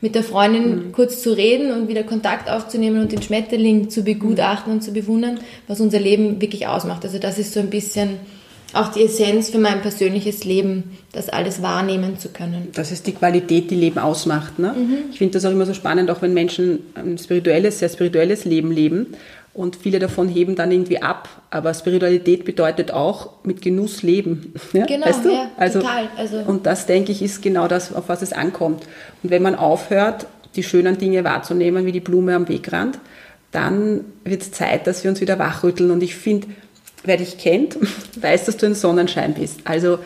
mit 0.03 0.17
der 0.17 0.25
Freundin 0.25 0.89
mhm. 0.89 0.93
kurz 0.93 1.23
zu 1.23 1.33
reden 1.33 1.71
und 1.71 1.89
wieder 1.89 2.03
Kontakt 2.03 2.51
aufzunehmen 2.51 3.01
und 3.01 3.13
den 3.13 3.23
Schmetterling 3.23 3.89
zu 3.89 4.03
begutachten 4.03 4.73
und 4.73 4.83
zu 4.83 4.93
bewundern, 4.93 5.39
was 5.69 5.81
unser 5.81 6.01
Leben 6.01 6.41
wirklich 6.43 6.67
ausmacht. 6.67 7.05
Also 7.05 7.19
das 7.19 7.39
ist 7.39 7.55
so 7.55 7.61
ein 7.61 7.71
bisschen 7.71 8.19
auch 8.73 8.89
die 8.89 9.05
Essenz 9.05 9.51
für 9.51 9.59
mein 9.59 9.83
persönliches 9.83 10.45
Leben, 10.45 10.97
das 11.13 11.29
alles 11.29 11.63
wahrnehmen 11.63 12.19
zu 12.19 12.31
können. 12.31 12.69
Das 12.75 12.91
ist 12.91 13.07
die 13.07 13.13
Qualität, 13.13 13.71
die 13.71 13.75
Leben 13.77 13.99
ausmacht. 13.99 14.59
Ne? 14.59 14.75
Mhm. 14.77 14.97
Ich 15.11 15.19
finde 15.19 15.35
das 15.35 15.45
auch 15.45 15.51
immer 15.51 15.67
so 15.67 15.75
spannend, 15.75 16.11
auch 16.11 16.23
wenn 16.23 16.33
Menschen 16.33 16.81
ein 16.95 17.19
spirituelles, 17.19 17.79
sehr 17.79 17.89
spirituelles 17.89 18.45
Leben 18.45 18.73
leben 18.73 19.15
und 19.55 19.77
viele 19.77 19.99
davon 19.99 20.29
heben 20.29 20.57
dann 20.57 20.73
irgendwie 20.73 21.03
ab. 21.03 21.29
Aber 21.51 21.75
Spiritualität 21.75 22.45
bedeutet 22.45 22.91
auch 22.91 23.45
mit 23.45 23.61
Genuss 23.61 24.03
leben. 24.03 24.55
Ja? 24.73 24.87
Genau, 24.87 25.07
weißt 25.07 25.25
du? 25.25 25.31
ja, 25.31 25.51
also, 25.59 25.81
total. 25.81 26.09
Also 26.17 26.39
und 26.39 26.65
das, 26.65 26.87
denke 26.87 27.13
ich, 27.13 27.21
ist 27.21 27.43
genau 27.43 27.69
das, 27.69 27.95
auf 27.95 28.09
was 28.09 28.23
es 28.23 28.33
ankommt. 28.33 28.85
Und 29.23 29.31
wenn 29.31 29.43
man 29.43 29.55
aufhört, 29.55 30.27
die 30.57 30.63
schönen 30.63 30.97
Dinge 30.97 31.25
wahrzunehmen, 31.25 31.85
wie 31.85 31.93
die 31.93 32.01
Blume 32.01 32.35
am 32.35 32.49
Wegrand, 32.49 32.99
dann 33.51 34.05
wird 34.25 34.43
es 34.43 34.53
Zeit, 34.53 34.87
dass 34.87 35.05
wir 35.05 35.11
uns 35.11 35.21
wieder 35.21 35.39
wachrütteln. 35.39 35.91
Und 35.91 36.03
ich 36.03 36.15
finde, 36.17 36.49
wer 37.05 37.17
dich 37.17 37.39
kennt, 37.39 37.77
weiß, 38.21 38.47
dass 38.47 38.57
du 38.57 38.67
ein 38.67 38.75
Sonnenschein 38.75 39.35
bist. 39.35 39.61
Also 39.65 39.99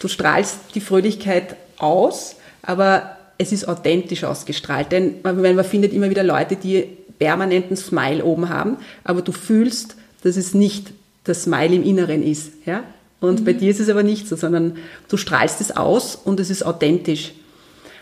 du 0.00 0.08
strahlst 0.08 0.58
die 0.74 0.80
Fröhlichkeit 0.80 1.56
aus, 1.78 2.36
aber 2.62 3.16
es 3.38 3.52
ist 3.52 3.66
authentisch 3.66 4.24
ausgestrahlt. 4.24 4.92
Denn 4.92 5.16
man 5.22 5.64
findet 5.64 5.92
immer 5.92 6.10
wieder 6.10 6.22
Leute, 6.22 6.56
die 6.56 6.88
permanenten 7.18 7.76
Smile 7.76 8.24
oben 8.24 8.48
haben, 8.48 8.78
aber 9.02 9.22
du 9.22 9.32
fühlst, 9.32 9.96
dass 10.22 10.36
es 10.36 10.54
nicht 10.54 10.92
das 11.24 11.44
Smile 11.44 11.74
im 11.74 11.82
Inneren 11.82 12.22
ist. 12.22 12.52
Ja? 12.66 12.84
Und 13.20 13.40
mhm. 13.40 13.44
bei 13.44 13.52
dir 13.52 13.70
ist 13.70 13.80
es 13.80 13.88
aber 13.88 14.02
nicht 14.02 14.28
so, 14.28 14.36
sondern 14.36 14.76
du 15.08 15.16
strahlst 15.16 15.60
es 15.60 15.76
aus 15.76 16.16
und 16.16 16.40
es 16.40 16.50
ist 16.50 16.64
authentisch. 16.64 17.32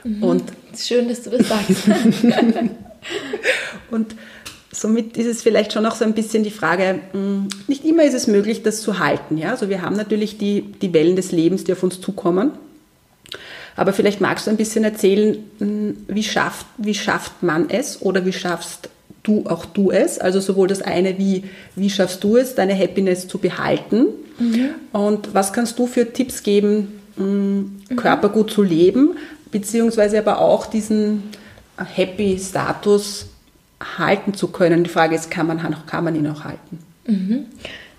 Mhm. 0.05 0.23
Und 0.23 0.45
Schön, 0.77 1.09
dass 1.09 1.23
du 1.23 1.31
das 1.31 1.49
sagst. 1.49 1.87
und 3.91 4.15
somit 4.73 5.17
ist 5.19 5.27
es 5.27 5.43
vielleicht 5.43 5.73
schon 5.73 5.87
auch 5.87 5.95
so 5.95 6.05
ein 6.05 6.15
bisschen 6.15 6.43
die 6.43 6.51
Frage, 6.51 7.01
hm, 7.13 7.49
nicht 7.69 7.85
immer 7.85 8.05
ist 8.05 8.15
es 8.15 8.27
möglich, 8.27 8.63
das 8.63 8.81
zu 8.81 8.99
halten. 8.99 9.37
Ja? 9.37 9.51
Also 9.51 9.69
wir 9.69 9.83
haben 9.83 9.97
natürlich 9.97 10.39
die, 10.39 10.63
die 10.63 10.93
Wellen 10.95 11.15
des 11.15 11.31
Lebens, 11.31 11.65
die 11.65 11.73
auf 11.73 11.83
uns 11.83 12.01
zukommen. 12.01 12.53
Aber 13.77 13.93
vielleicht 13.93 14.21
magst 14.21 14.47
du 14.47 14.51
ein 14.51 14.57
bisschen 14.57 14.85
erzählen, 14.85 15.37
hm, 15.59 15.97
wie 16.09 16.25
schafft, 16.25 16.67
wie 16.79 16.95
schafft 16.95 17.43
man 17.43 17.69
es 17.71 18.01
oder 18.01 18.25
wie 18.25 18.33
schaffst 18.33 18.89
du 19.23 19.45
auch 19.47 19.67
du 19.67 19.91
es? 19.91 20.19
Also 20.19 20.41
sowohl 20.41 20.69
das 20.69 20.83
eine, 20.83 21.19
wie, 21.19 21.45
wie 21.77 21.91
schaffst 21.91 22.25
du 22.25 22.39
es, 22.39 22.55
deine 22.55 22.77
Happiness 22.77 23.29
zu 23.29 23.39
behalten? 23.39 24.07
Mhm. 24.39 24.71
Und 24.93 25.35
was 25.35 25.53
kannst 25.53 25.79
du 25.79 25.87
für 25.87 26.13
Tipps 26.13 26.43
geben, 26.43 27.01
hm, 27.17 27.83
mhm. 27.91 27.97
Körper 27.97 28.31
gut 28.31 28.51
zu 28.51 28.63
leben, 28.63 29.17
beziehungsweise 29.51 30.19
aber 30.19 30.41
auch 30.41 30.65
diesen 30.65 31.25
Happy-Status 31.77 33.27
halten 33.99 34.35
zu 34.35 34.49
können. 34.49 34.85
Die 34.85 34.91
Frage 34.91 35.15
ist, 35.15 35.31
kann 35.31 35.47
man, 35.47 35.77
kann 35.87 36.05
man 36.05 36.15
ihn 36.15 36.27
auch 36.29 36.45
halten? 36.45 36.79
Mhm. 37.07 37.47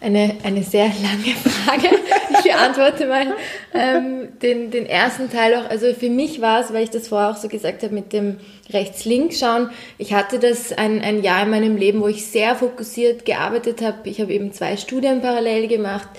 Eine, 0.01 0.35
eine 0.43 0.63
sehr 0.63 0.87
lange 0.87 1.33
Frage. 1.43 1.95
Ich 2.31 2.51
beantworte 2.51 3.07
mal 3.07 3.27
ähm, 3.73 4.27
den, 4.41 4.69
den 4.69 4.85
ersten 4.85 5.29
Teil 5.29 5.55
auch. 5.55 5.69
Also 5.69 5.93
für 5.93 6.09
mich 6.09 6.41
war 6.41 6.59
es, 6.59 6.73
weil 6.73 6.83
ich 6.83 6.89
das 6.89 7.07
vorher 7.07 7.29
auch 7.29 7.37
so 7.37 7.47
gesagt 7.47 7.83
habe, 7.83 7.93
mit 7.93 8.11
dem 8.11 8.37
rechts-links 8.71 9.39
schauen. 9.39 9.69
Ich 9.97 10.13
hatte 10.13 10.39
das 10.39 10.73
ein, 10.73 11.01
ein 11.01 11.23
Jahr 11.23 11.43
in 11.43 11.51
meinem 11.51 11.77
Leben, 11.77 12.01
wo 12.01 12.07
ich 12.07 12.25
sehr 12.25 12.55
fokussiert 12.55 13.25
gearbeitet 13.25 13.81
habe. 13.81 14.09
Ich 14.09 14.19
habe 14.19 14.33
eben 14.33 14.51
zwei 14.51 14.75
Studien 14.75 15.21
parallel 15.21 15.67
gemacht. 15.69 16.09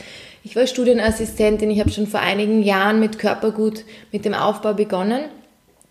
Ich 0.45 0.57
war 0.57 0.67
Studienassistentin. 0.67 1.71
Ich 1.71 1.81
habe 1.81 1.91
schon 1.91 2.07
vor 2.07 2.21
einigen 2.21 2.63
Jahren 2.63 3.01
mit 3.01 3.19
Körpergut, 3.19 3.85
mit 4.13 4.25
dem 4.25 4.35
Aufbau 4.35 4.73
begonnen 4.75 5.25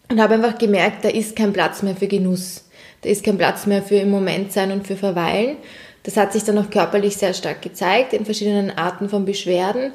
und 0.10 0.22
habe 0.22 0.36
einfach 0.36 0.58
gemerkt, 0.58 1.06
da 1.06 1.10
ist 1.10 1.36
kein 1.36 1.54
Platz 1.54 1.82
mehr 1.82 1.96
für 1.96 2.08
Genuss. 2.08 2.66
Da 3.04 3.10
ist 3.10 3.24
kein 3.24 3.38
Platz 3.38 3.66
mehr 3.66 3.84
für 3.84 3.96
im 3.96 4.10
Moment 4.10 4.52
sein 4.52 4.72
und 4.72 4.88
für 4.88 4.96
Verweilen. 4.96 5.58
Das 6.04 6.18
hat 6.18 6.34
sich 6.34 6.44
dann 6.44 6.58
auch 6.58 6.70
körperlich 6.70 7.18
sehr 7.18 7.34
stark 7.34 7.62
gezeigt 7.62 8.14
in 8.14 8.26
verschiedenen 8.26 8.72
Arten 8.72 9.10
von 9.10 9.26
Beschwerden. 9.26 9.92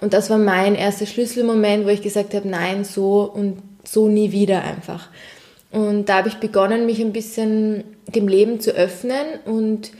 Und 0.00 0.12
das 0.12 0.30
war 0.30 0.38
mein 0.38 0.74
erster 0.74 1.06
Schlüsselmoment, 1.06 1.84
wo 1.84 1.90
ich 1.90 2.02
gesagt 2.02 2.34
habe, 2.34 2.48
nein, 2.48 2.84
so 2.84 3.22
und 3.22 3.62
so 3.84 4.08
nie 4.08 4.32
wieder 4.32 4.62
einfach. 4.62 5.08
Und 5.70 6.08
da 6.08 6.18
habe 6.18 6.28
ich 6.28 6.36
begonnen, 6.36 6.86
mich 6.86 7.00
ein 7.00 7.12
bisschen 7.12 7.84
dem 8.08 8.28
Leben 8.28 8.60
zu 8.60 8.72
öffnen 8.72 9.26
und 9.44 9.92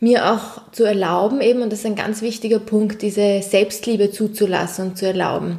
mir 0.00 0.32
auch 0.32 0.70
zu 0.72 0.84
erlauben, 0.84 1.40
eben, 1.40 1.62
und 1.62 1.72
das 1.72 1.80
ist 1.80 1.86
ein 1.86 1.96
ganz 1.96 2.20
wichtiger 2.20 2.58
Punkt, 2.58 3.00
diese 3.02 3.40
Selbstliebe 3.42 4.10
zuzulassen 4.10 4.88
und 4.88 4.98
zu 4.98 5.06
erlauben 5.06 5.58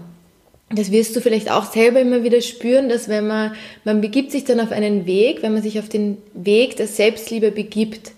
das 0.69 0.91
wirst 0.91 1.15
du 1.15 1.22
vielleicht 1.22 1.51
auch 1.51 1.72
selber 1.72 2.00
immer 2.00 2.24
wieder 2.24 2.41
spüren, 2.41 2.89
dass 2.89 3.07
wenn 3.07 3.27
man, 3.27 3.53
man 3.84 4.01
begibt 4.01 4.31
sich 4.31 4.45
dann 4.45 4.60
auf 4.60 4.72
einen 4.72 5.05
Weg, 5.05 5.43
wenn 5.43 5.53
man 5.53 5.62
sich 5.62 5.79
auf 5.79 5.89
den 5.89 6.17
Weg 6.34 6.75
der 6.77 6.88
Selbstliebe 6.88 7.51
begibt 7.51 8.13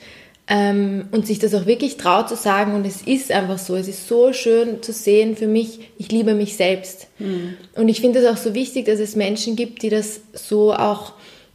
ähm, 0.48 1.08
und 1.12 1.28
sich 1.28 1.40
das 1.40 1.54
auch 1.54 1.66
wirklich 1.66 1.98
traut 1.98 2.30
zu 2.30 2.36
sagen 2.36 2.74
und 2.74 2.86
es 2.86 3.02
ist 3.02 3.34
einfach 3.34 3.58
so, 3.58 3.76
es 3.76 3.90
ist 3.90 4.08
so 4.08 4.32
schön 4.32 4.82
zu 4.82 4.94
sehen 4.94 5.36
für 5.36 5.48
mich, 5.48 5.80
ich 5.98 6.10
liebe 6.10 6.36
mich 6.36 6.56
selbst. 6.56 7.08
Mhm. 7.20 7.58
Und 7.76 7.90
ich 7.90 8.00
finde 8.00 8.20
es 8.20 8.26
auch 8.26 8.42
so 8.42 8.54
wichtig, 8.54 8.86
dass 8.86 9.00
es 9.00 9.18
Menschen 9.18 9.58
gibt, 9.58 9.82
die 9.84 9.90
das 9.90 10.22
so 10.34 10.74
auch 10.74 11.14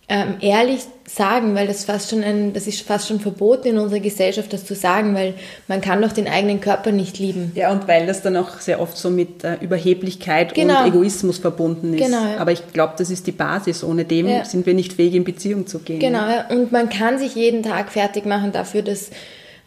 ähm, 0.09 0.37
ehrlich 0.41 0.81
sagen, 1.07 1.55
weil 1.55 1.67
das 1.67 1.85
fast 1.85 2.11
schon 2.11 2.25
ein, 2.25 2.53
das 2.53 2.67
ist 2.67 2.83
fast 2.83 3.09
schon 3.09 3.21
verboten 3.21 3.69
in 3.69 3.79
unserer 3.79 4.01
Gesellschaft, 4.01 4.53
das 4.53 4.65
zu 4.65 4.75
sagen, 4.75 5.15
weil 5.15 5.35
man 5.69 5.81
kann 5.81 6.03
doch 6.03 6.13
den 6.13 6.27
eigenen 6.27 6.61
Körper 6.61 6.91
nicht 6.91 7.19
lieben. 7.19 7.53
Ja, 7.55 7.71
und 7.71 7.87
weil 7.87 8.07
das 8.07 8.23
dann 8.23 8.37
auch 8.37 8.61
sehr 8.61 8.81
oft 8.81 8.97
so 8.97 9.11
mit 9.11 9.45
äh, 9.45 9.57
Überheblichkeit 9.61 10.55
genau. 10.55 10.83
und 10.83 10.89
Egoismus 10.89 11.39
verbunden 11.39 11.95
ist. 11.95 12.05
Genau, 12.05 12.25
ja. 12.25 12.39
Aber 12.39 12.53
ich 12.53 12.73
glaube, 12.73 12.95
das 12.99 13.11
ist 13.11 13.27
die 13.27 13.33
Basis. 13.33 13.85
Ohne 13.85 14.05
dem 14.05 14.29
ja. 14.29 14.45
sind 14.45 14.67
wir 14.67 14.75
nicht 14.75 14.95
fähig, 14.95 15.15
in 15.15 15.25
Beziehung 15.25 15.67
zu 15.67 15.79
gehen. 15.79 16.01
Genau, 16.01 16.29
ja. 16.29 16.47
und 16.49 16.73
man 16.73 16.89
kann 16.89 17.19
sich 17.19 17.35
jeden 17.35 17.63
Tag 17.63 17.91
fertig 17.91 18.27
machen 18.27 18.53
dafür, 18.53 18.83
dass 18.83 19.11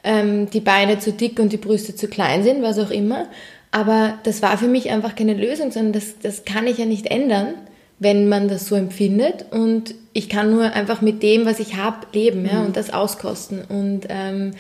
ähm, 0.04 0.50
die 0.50 0.62
Beine 0.62 1.00
zu 1.00 1.12
dick 1.12 1.40
und 1.40 1.54
die 1.54 1.58
Brüste 1.58 1.96
zu 1.96 2.08
klein 2.08 2.44
sind, 2.44 2.62
was 2.62 2.78
auch 2.78 2.92
immer. 2.92 3.28
Aber 3.72 4.20
das 4.24 4.42
war 4.42 4.58
für 4.58 4.68
mich 4.68 4.90
einfach 4.90 5.16
keine 5.16 5.34
Lösung, 5.34 5.72
sondern 5.72 5.94
das, 5.94 6.20
das 6.22 6.46
kann 6.46 6.68
ich 6.68 6.78
ja 6.78 6.86
nicht 6.86 7.08
ändern 7.08 7.56
wenn 8.00 8.28
man 8.28 8.48
das 8.48 8.68
so 8.68 8.76
empfindet. 8.76 9.46
Und 9.52 9.96
ich 10.14 10.30
kann 10.30 10.52
nur 10.52 10.74
einfach 10.74 11.02
mit 11.02 11.24
dem, 11.24 11.46
was 11.46 11.60
ich 11.60 11.76
habe, 11.76 12.08
leben 12.14 12.46
ja, 12.46 12.60
mhm. 12.60 12.68
und 12.68 12.78
das 12.78 12.94
auskosten. 12.94 13.64
Und 13.68 14.08
ähm, 14.10 14.52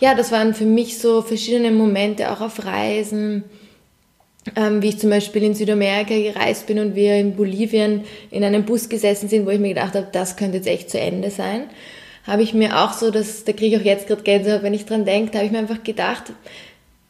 ja, 0.00 0.14
das 0.14 0.32
waren 0.32 0.54
für 0.54 0.64
mich 0.64 0.98
so 0.98 1.22
verschiedene 1.22 1.70
Momente, 1.70 2.30
auch 2.30 2.40
auf 2.40 2.64
Reisen. 2.64 3.44
Ähm, 4.56 4.80
wie 4.82 4.88
ich 4.88 4.98
zum 4.98 5.10
Beispiel 5.10 5.42
in 5.42 5.54
Südamerika 5.54 6.14
gereist 6.14 6.66
bin 6.66 6.78
und 6.78 6.94
wir 6.94 7.16
in 7.16 7.36
Bolivien 7.36 8.04
in 8.30 8.44
einem 8.44 8.64
Bus 8.64 8.88
gesessen 8.88 9.28
sind, 9.28 9.44
wo 9.44 9.50
ich 9.50 9.58
mir 9.58 9.70
gedacht 9.70 9.94
habe, 9.94 10.08
das 10.10 10.36
könnte 10.36 10.56
jetzt 10.56 10.68
echt 10.68 10.88
zu 10.88 10.98
Ende 10.98 11.30
sein, 11.30 11.64
habe 12.24 12.42
ich 12.42 12.54
mir 12.54 12.78
auch 12.78 12.94
so, 12.94 13.10
dass, 13.10 13.44
da 13.44 13.52
kriege 13.52 13.76
ich 13.76 13.82
auch 13.82 13.84
jetzt 13.84 14.06
gerade 14.06 14.22
Gänsehaut, 14.22 14.62
wenn 14.62 14.72
ich 14.72 14.86
dran 14.86 15.04
denke, 15.04 15.32
da 15.32 15.38
habe 15.38 15.46
ich 15.46 15.52
mir 15.52 15.58
einfach 15.58 15.82
gedacht, 15.82 16.32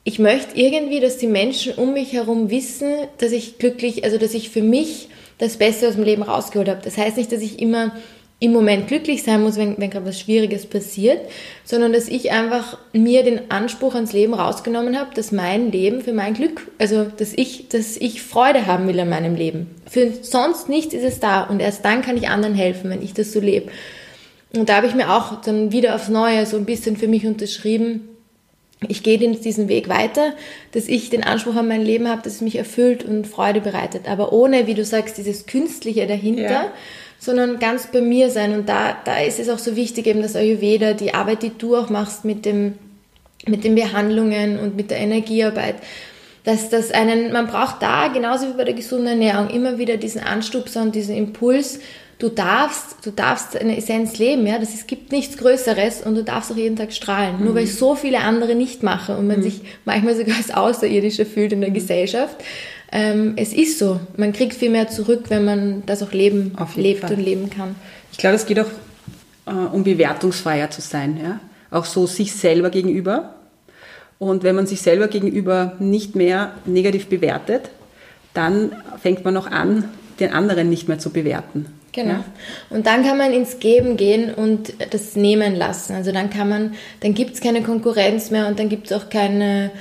ich 0.03 0.19
möchte 0.19 0.59
irgendwie, 0.59 1.01
dass 1.01 1.19
die 1.19 1.27
Menschen 1.27 1.75
um 1.75 1.93
mich 1.93 2.13
herum 2.13 2.51
wissen, 2.51 2.93
dass 3.19 3.31
ich 3.31 3.59
glücklich, 3.59 4.05
also 4.05 4.17
dass 4.17 4.35
ich 4.35 4.49
für 4.49 4.63
mich 4.63 5.09
das 5.39 5.57
Beste 5.57 5.89
aus 5.89 5.95
dem 5.95 6.05
Leben 6.05 6.23
rausgeholt 6.23 6.69
habe. 6.69 6.81
Das 6.83 6.97
heißt 6.97 7.17
nicht, 7.17 7.33
dass 7.33 7.41
ich 7.41 7.61
immer 7.61 7.93
im 8.41 8.53
Moment 8.53 8.87
glücklich 8.87 9.25
sein 9.25 9.43
muss, 9.43 9.57
wenn, 9.57 9.77
wenn 9.79 9.91
gerade 9.91 10.07
was 10.07 10.21
Schwieriges 10.21 10.67
passiert, 10.67 11.21
sondern 11.65 11.93
dass 11.93 12.07
ich 12.07 12.31
einfach 12.31 12.79
mir 12.93 13.25
den 13.25 13.51
Anspruch 13.51 13.97
ans 13.97 14.13
Leben 14.13 14.35
rausgenommen 14.35 14.97
habe, 14.99 15.13
dass 15.15 15.33
mein 15.33 15.73
Leben 15.73 16.03
für 16.03 16.13
mein 16.13 16.35
Glück, 16.35 16.71
also 16.79 17.05
dass 17.05 17.33
ich, 17.35 17.69
dass 17.69 17.97
ich 17.97 18.23
Freude 18.23 18.67
haben 18.67 18.87
will 18.87 19.01
an 19.01 19.09
meinem 19.09 19.35
Leben. 19.35 19.75
Für 19.91 20.13
sonst 20.23 20.69
nichts 20.69 20.95
ist 20.95 21.03
es 21.03 21.19
da 21.19 21.43
und 21.43 21.61
erst 21.61 21.85
dann 21.85 22.03
kann 22.03 22.17
ich 22.17 22.29
anderen 22.29 22.55
helfen, 22.55 22.91
wenn 22.91 23.03
ich 23.03 23.13
das 23.13 23.33
so 23.33 23.41
lebe. 23.41 23.73
Und 24.55 24.69
da 24.69 24.77
habe 24.77 24.87
ich 24.87 24.95
mir 24.95 25.13
auch 25.13 25.41
dann 25.41 25.73
wieder 25.73 25.97
aufs 25.97 26.09
Neue 26.09 26.47
so 26.47 26.57
ein 26.57 26.65
bisschen 26.65 26.97
für 26.97 27.09
mich 27.09 27.27
unterschrieben, 27.27 28.09
ich 28.87 29.03
gehe 29.03 29.19
diesen 29.19 29.69
Weg 29.69 29.89
weiter, 29.89 30.35
dass 30.73 30.87
ich 30.87 31.11
den 31.11 31.25
Anspruch 31.25 31.57
an 31.57 31.67
mein 31.67 31.83
Leben 31.83 32.09
habe, 32.09 32.23
dass 32.23 32.35
es 32.35 32.41
mich 32.41 32.57
erfüllt 32.57 33.05
und 33.05 33.27
Freude 33.27 33.61
bereitet. 33.61 34.09
Aber 34.09 34.33
ohne, 34.33 34.69
wie 34.69 34.75
du 34.75 34.85
sagst, 34.85 35.19
dieses 35.19 35.47
Künstliche 35.47 36.07
dahinter, 36.07 36.43
ja. 36.43 36.73
sondern 37.19 37.59
ganz 37.59 37.89
bei 37.91 38.01
mir 38.01 38.31
sein. 38.31 38.55
Und 38.55 38.69
da, 38.69 38.97
da 39.05 39.19
ist 39.19 39.41
es 39.41 39.49
auch 39.49 39.59
so 39.59 39.75
wichtig, 39.75 40.07
eben 40.07 40.23
das 40.23 40.37
Ayurveda, 40.37 40.93
die 40.93 41.13
Arbeit, 41.13 41.43
die 41.43 41.51
du 41.59 41.75
auch 41.75 41.91
machst 41.91 42.25
mit, 42.25 42.45
dem, 42.45 42.75
mit 43.47 43.65
den 43.65 43.75
Behandlungen 43.75 44.61
und 44.61 44.77
mit 44.77 44.93
der 44.93 44.99
Energiearbeit, 44.99 45.77
dass 46.45 46.71
das 46.71 46.93
einen, 46.93 47.33
man 47.33 47.49
braucht 47.49 47.83
da, 47.83 48.09
genauso 48.09 48.49
wie 48.49 48.57
bei 48.57 48.65
der 48.65 48.75
gesunden 48.75 49.09
Ernährung, 49.09 49.51
immer 49.51 49.79
wieder 49.79 49.97
diesen 49.97 50.23
Anstupser 50.23 50.83
und 50.83 50.95
diesen 50.95 51.17
Impuls, 51.17 51.81
du 52.19 52.29
darfst, 52.29 52.97
du 53.05 53.11
darfst 53.11 53.57
eine 53.57 53.77
Essenz 53.77 54.19
leben, 54.19 54.47
ja, 54.47 54.59
das, 54.59 54.75
es 54.75 54.87
gibt 54.87 55.13
nichts 55.13 55.37
Größeres 55.37 56.03
und 56.03 56.15
du 56.15 56.25
darfst 56.25 56.51
auch 56.51 56.57
jeden 56.57 56.77
Tag 56.77 56.93
strahlen. 56.93 57.39
Mhm. 57.39 57.45
Nur 57.47 57.55
weil 57.55 57.67
so 57.67 57.95
viele 57.95 58.21
andere 58.21 58.55
nicht 58.55 58.83
machen 58.83 59.17
und 59.17 59.27
man 59.27 59.39
mhm. 59.39 59.45
sich 59.45 59.61
manchmal 59.85 60.17
sogar 60.17 60.37
als 60.37 60.51
Außerirdischer 60.51 61.27
fühlt 61.27 61.53
in 61.53 61.61
der 61.61 61.71
mhm. 61.71 61.75
Gesellschaft. 61.75 62.37
Ähm, 62.91 63.35
es 63.37 63.53
ist 63.53 63.79
so. 63.79 64.01
Man 64.17 64.33
kriegt 64.33 64.55
viel 64.55 64.71
mehr 64.71 64.89
zurück, 64.89 65.25
wenn 65.29 65.45
man 65.45 65.83
das 65.87 66.03
auch 66.03 66.13
leben, 66.13 66.57
lebt 66.75 67.03
Fall. 67.03 67.15
und 67.15 67.21
leben 67.21 67.51
kann. 67.51 67.75
Ich 68.13 68.19
glaube, 68.19 68.37
es 68.37 68.47
geht 68.47 68.59
auch 68.59 68.71
äh, 69.47 69.51
um 69.51 69.85
bewertungsfreier 69.85 70.71
zu 70.71 70.81
sein, 70.81 71.21
ja. 71.23 71.41
Auch 71.71 71.85
so 71.85 72.07
sich 72.07 72.33
selber 72.33 72.71
gegenüber. 72.71 73.35
Und 74.19 74.43
wenn 74.43 74.57
man 74.57 74.67
sich 74.67 74.81
selber 74.81 75.07
gegenüber 75.07 75.75
nicht 75.79 76.17
mehr 76.17 76.53
negativ 76.65 77.07
bewertet, 77.09 77.69
dann 78.33 78.73
fängt 79.01 79.25
man 79.25 79.37
auch 79.37 79.47
an, 79.47 79.85
den 80.19 80.33
anderen 80.33 80.71
nicht 80.71 80.89
mehr 80.89 80.99
zu 80.99 81.11
bewerten. 81.11 81.67
Genau. 81.99 82.13
Ja. 82.13 82.25
Und 82.71 82.87
dann 82.87 83.03
kann 83.03 83.19
man 83.19 83.33
ins 83.33 83.59
Geben 83.59 83.97
gehen 83.97 84.33
und 84.33 84.73
das 84.91 85.17
nehmen 85.17 85.57
lassen. 85.57 85.97
Also 85.97 86.13
dann 86.13 86.31
kann 86.31 86.49
man, 86.49 86.75
dann 87.01 87.13
gibt 87.13 87.35
es 87.35 87.41
keine 87.41 87.61
Konkurrenz 87.63 88.31
mehr 88.31 88.47
und 88.47 88.61
dann 88.61 88.69
gibt 88.69 88.89
es 88.89 88.97
auch 88.97 89.11
keine, 89.11 89.73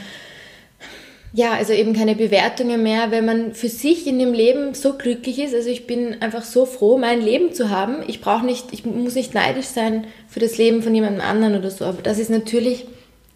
ja, 1.31 1.51
also 1.51 1.74
eben 1.74 1.93
keine 1.93 2.15
Bewertungen 2.15 2.81
mehr, 2.81 3.12
wenn 3.12 3.24
man 3.25 3.53
für 3.53 3.69
sich 3.69 4.07
in 4.07 4.17
dem 4.17 4.33
Leben 4.33 4.74
so 4.74 4.93
glücklich 4.93 5.38
ist. 5.38 5.53
Also 5.53 5.69
ich 5.69 5.86
bin 5.86 6.19
einfach 6.19 6.43
so 6.43 6.65
froh, 6.65 6.97
mein 6.97 7.21
Leben 7.21 7.53
zu 7.53 7.69
haben. 7.69 7.97
Ich 8.07 8.19
brauche 8.19 8.47
nicht, 8.47 8.65
ich 8.71 8.83
muss 8.83 9.13
nicht 9.13 9.36
neidisch 9.36 9.67
sein 9.67 10.07
für 10.27 10.39
das 10.39 10.57
Leben 10.57 10.81
von 10.81 10.95
jemandem 10.95 11.21
anderen 11.21 11.55
oder 11.55 11.69
so. 11.69 11.86
Aber 11.86 12.01
das 12.01 12.17
ist 12.17 12.31
natürlich 12.31 12.88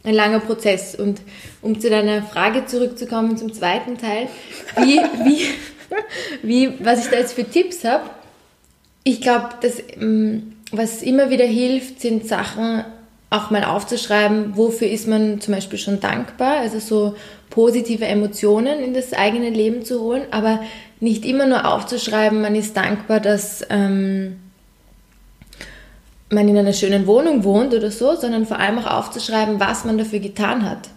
ein 0.04 0.16
langer 0.16 0.40
Prozess. 0.40 0.96
Und 0.96 1.22
um 1.62 1.80
zu 1.80 1.92
deiner 1.92 2.24
Frage 2.24 2.66
zurückzukommen 2.66 3.38
zum 3.38 3.54
zweiten 3.54 4.00
Teil, 4.00 4.28
wie, 4.78 5.00
wie, 5.24 5.46
wie, 6.42 6.84
was 6.84 7.06
ich 7.06 7.12
da 7.12 7.18
jetzt 7.18 7.34
für 7.34 7.44
Tipps 7.44 7.84
habe, 7.84 8.10
ich 9.04 9.22
glaube, 9.22 9.50
dass 9.62 9.82
ähm, 10.00 10.54
was 10.72 11.02
immer 11.02 11.30
wieder 11.30 11.46
hilft, 11.46 12.02
sind 12.02 12.28
Sachen 12.28 12.84
auch 13.30 13.50
mal 13.50 13.64
aufzuschreiben, 13.64 14.58
wofür 14.58 14.90
ist 14.90 15.08
man 15.08 15.40
zum 15.40 15.54
Beispiel 15.54 15.80
schon 15.80 16.00
dankbar, 16.00 16.58
also 16.58 16.80
so 16.80 17.16
positive 17.50 18.06
Emotionen 18.06 18.80
in 18.80 18.94
das 18.94 19.14
eigene 19.14 19.50
Leben 19.50 19.86
zu 19.86 20.02
holen, 20.02 20.24
aber 20.32 20.60
nicht 21.00 21.26
immer 21.26 21.46
nur 21.46 21.66
aufzuschreiben, 21.66 22.42
man 22.42 22.56
ist 22.56 22.76
dankbar, 22.76 23.20
dass 23.20 23.66
ähm, 23.70 24.38
man 26.30 26.48
in 26.48 26.58
einer 26.58 26.74
schönen 26.74 27.08
Wohnung 27.08 27.44
wohnt 27.44 27.74
oder 27.74 27.90
so, 27.90 28.16
sondern 28.16 28.46
vor 28.46 28.60
allem 28.60 28.80
auch 28.80 28.88
aufzuschreiben, 28.88 29.60
was 29.60 29.86
man 29.86 29.98
dafür 29.98 30.20
getan 30.20 30.70
hat. 30.70 30.90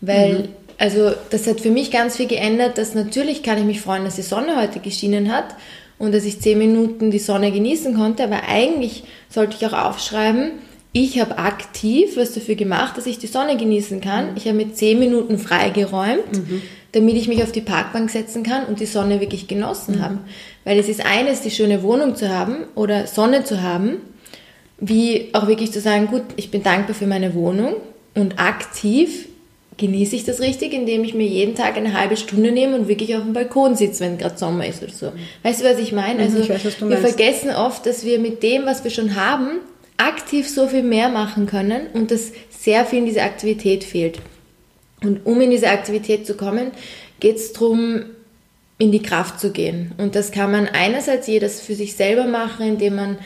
Weil, 0.00 0.34
mhm. 0.34 0.48
also 0.78 1.12
das 1.30 1.46
hat 1.46 1.60
für 1.60 1.70
mich 1.70 1.90
ganz 1.90 2.16
viel 2.16 2.26
geändert, 2.26 2.78
dass 2.78 2.94
natürlich 2.94 3.42
kann 3.42 3.58
ich 3.58 3.64
mich 3.64 3.80
freuen, 3.80 4.04
dass 4.04 4.16
die 4.16 4.22
Sonne 4.22 4.60
heute 4.60 4.80
geschienen 4.80 5.32
hat 5.32 5.54
und 5.98 6.14
dass 6.14 6.24
ich 6.24 6.40
zehn 6.40 6.58
Minuten 6.58 7.10
die 7.10 7.18
Sonne 7.18 7.52
genießen 7.52 7.94
konnte, 7.94 8.24
aber 8.24 8.44
eigentlich 8.48 9.04
sollte 9.28 9.56
ich 9.58 9.66
auch 9.66 9.72
aufschreiben, 9.72 10.52
ich 10.92 11.20
habe 11.20 11.38
aktiv 11.38 12.16
was 12.16 12.32
dafür 12.32 12.54
gemacht, 12.54 12.96
dass 12.96 13.06
ich 13.06 13.18
die 13.18 13.26
Sonne 13.26 13.56
genießen 13.56 14.00
kann. 14.00 14.30
Ich 14.36 14.46
habe 14.46 14.56
mit 14.56 14.76
zehn 14.76 14.98
Minuten 14.98 15.38
freigeräumt, 15.38 16.32
mhm. 16.32 16.62
damit 16.92 17.14
ich 17.16 17.28
mich 17.28 17.42
auf 17.42 17.52
die 17.52 17.60
Parkbank 17.60 18.10
setzen 18.10 18.42
kann 18.42 18.64
und 18.64 18.80
die 18.80 18.86
Sonne 18.86 19.20
wirklich 19.20 19.46
genossen 19.48 19.96
mhm. 19.96 20.02
habe. 20.02 20.18
Weil 20.64 20.78
es 20.78 20.88
ist 20.88 21.04
eines, 21.04 21.42
die 21.42 21.50
schöne 21.50 21.82
Wohnung 21.82 22.16
zu 22.16 22.30
haben 22.30 22.64
oder 22.74 23.06
Sonne 23.06 23.44
zu 23.44 23.62
haben, 23.62 23.98
wie 24.78 25.28
auch 25.34 25.46
wirklich 25.46 25.72
zu 25.72 25.80
sagen, 25.80 26.06
gut, 26.06 26.22
ich 26.36 26.50
bin 26.50 26.62
dankbar 26.62 26.94
für 26.94 27.06
meine 27.06 27.34
Wohnung 27.34 27.74
und 28.14 28.38
aktiv 28.38 29.27
genieße 29.78 30.16
ich 30.16 30.24
das 30.24 30.40
richtig, 30.40 30.74
indem 30.74 31.04
ich 31.04 31.14
mir 31.14 31.26
jeden 31.26 31.54
Tag 31.54 31.76
eine 31.76 31.98
halbe 31.98 32.16
Stunde 32.16 32.52
nehme 32.52 32.76
und 32.76 32.88
wirklich 32.88 33.16
auf 33.16 33.22
dem 33.22 33.32
Balkon 33.32 33.76
sitze, 33.76 34.04
wenn 34.04 34.18
gerade 34.18 34.36
Sommer 34.36 34.66
ist 34.66 34.82
oder 34.82 34.92
so. 34.92 35.12
Weißt 35.44 35.60
du, 35.60 35.64
was 35.64 35.78
ich 35.78 35.92
meine? 35.92 36.14
Mhm, 36.14 36.20
also 36.20 36.38
ich 36.40 36.50
weiß, 36.50 36.80
wir 36.82 36.98
vergessen 36.98 37.50
oft, 37.50 37.86
dass 37.86 38.04
wir 38.04 38.18
mit 38.18 38.42
dem, 38.42 38.66
was 38.66 38.84
wir 38.84 38.90
schon 38.90 39.14
haben, 39.14 39.60
aktiv 39.96 40.48
so 40.48 40.68
viel 40.68 40.82
mehr 40.82 41.08
machen 41.08 41.46
können 41.46 41.86
und 41.94 42.10
dass 42.10 42.32
sehr 42.50 42.84
viel 42.84 43.00
in 43.00 43.06
dieser 43.06 43.22
Aktivität 43.22 43.84
fehlt. 43.84 44.20
Und 45.02 45.24
um 45.24 45.40
in 45.40 45.50
diese 45.50 45.68
Aktivität 45.68 46.26
zu 46.26 46.34
kommen, 46.34 46.72
geht 47.20 47.36
es 47.36 47.52
darum, 47.52 48.02
in 48.78 48.92
die 48.92 49.02
Kraft 49.02 49.40
zu 49.40 49.50
gehen. 49.50 49.92
Und 49.98 50.14
das 50.14 50.30
kann 50.30 50.52
man 50.52 50.66
einerseits 50.66 51.26
jedes 51.26 51.60
für 51.60 51.74
sich 51.74 51.94
selber 51.94 52.26
machen, 52.26 52.66
indem 52.66 52.96
man 52.96 53.18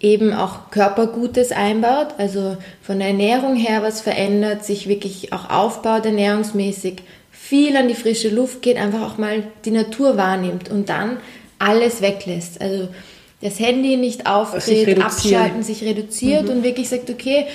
eben 0.00 0.32
auch 0.32 0.70
Körpergutes 0.70 1.52
einbaut, 1.52 2.08
also 2.16 2.56
von 2.82 2.98
der 2.98 3.08
Ernährung 3.08 3.54
her 3.54 3.82
was 3.82 4.00
verändert, 4.00 4.64
sich 4.64 4.88
wirklich 4.88 5.32
auch 5.32 5.50
aufbaut 5.50 6.06
ernährungsmäßig, 6.06 7.02
viel 7.30 7.76
an 7.76 7.88
die 7.88 7.94
frische 7.94 8.30
Luft 8.30 8.62
geht, 8.62 8.78
einfach 8.78 9.02
auch 9.02 9.18
mal 9.18 9.44
die 9.64 9.70
Natur 9.70 10.16
wahrnimmt 10.16 10.70
und 10.70 10.88
dann 10.88 11.18
alles 11.58 12.00
weglässt. 12.00 12.60
Also 12.60 12.88
das 13.42 13.58
Handy 13.58 13.96
nicht 13.96 14.26
aufdreht, 14.26 15.02
abschalten, 15.02 15.62
sich 15.62 15.82
reduziert 15.82 16.44
mhm. 16.44 16.50
und 16.50 16.62
wirklich 16.64 16.88
sagt, 16.88 17.10
okay, 17.10 17.46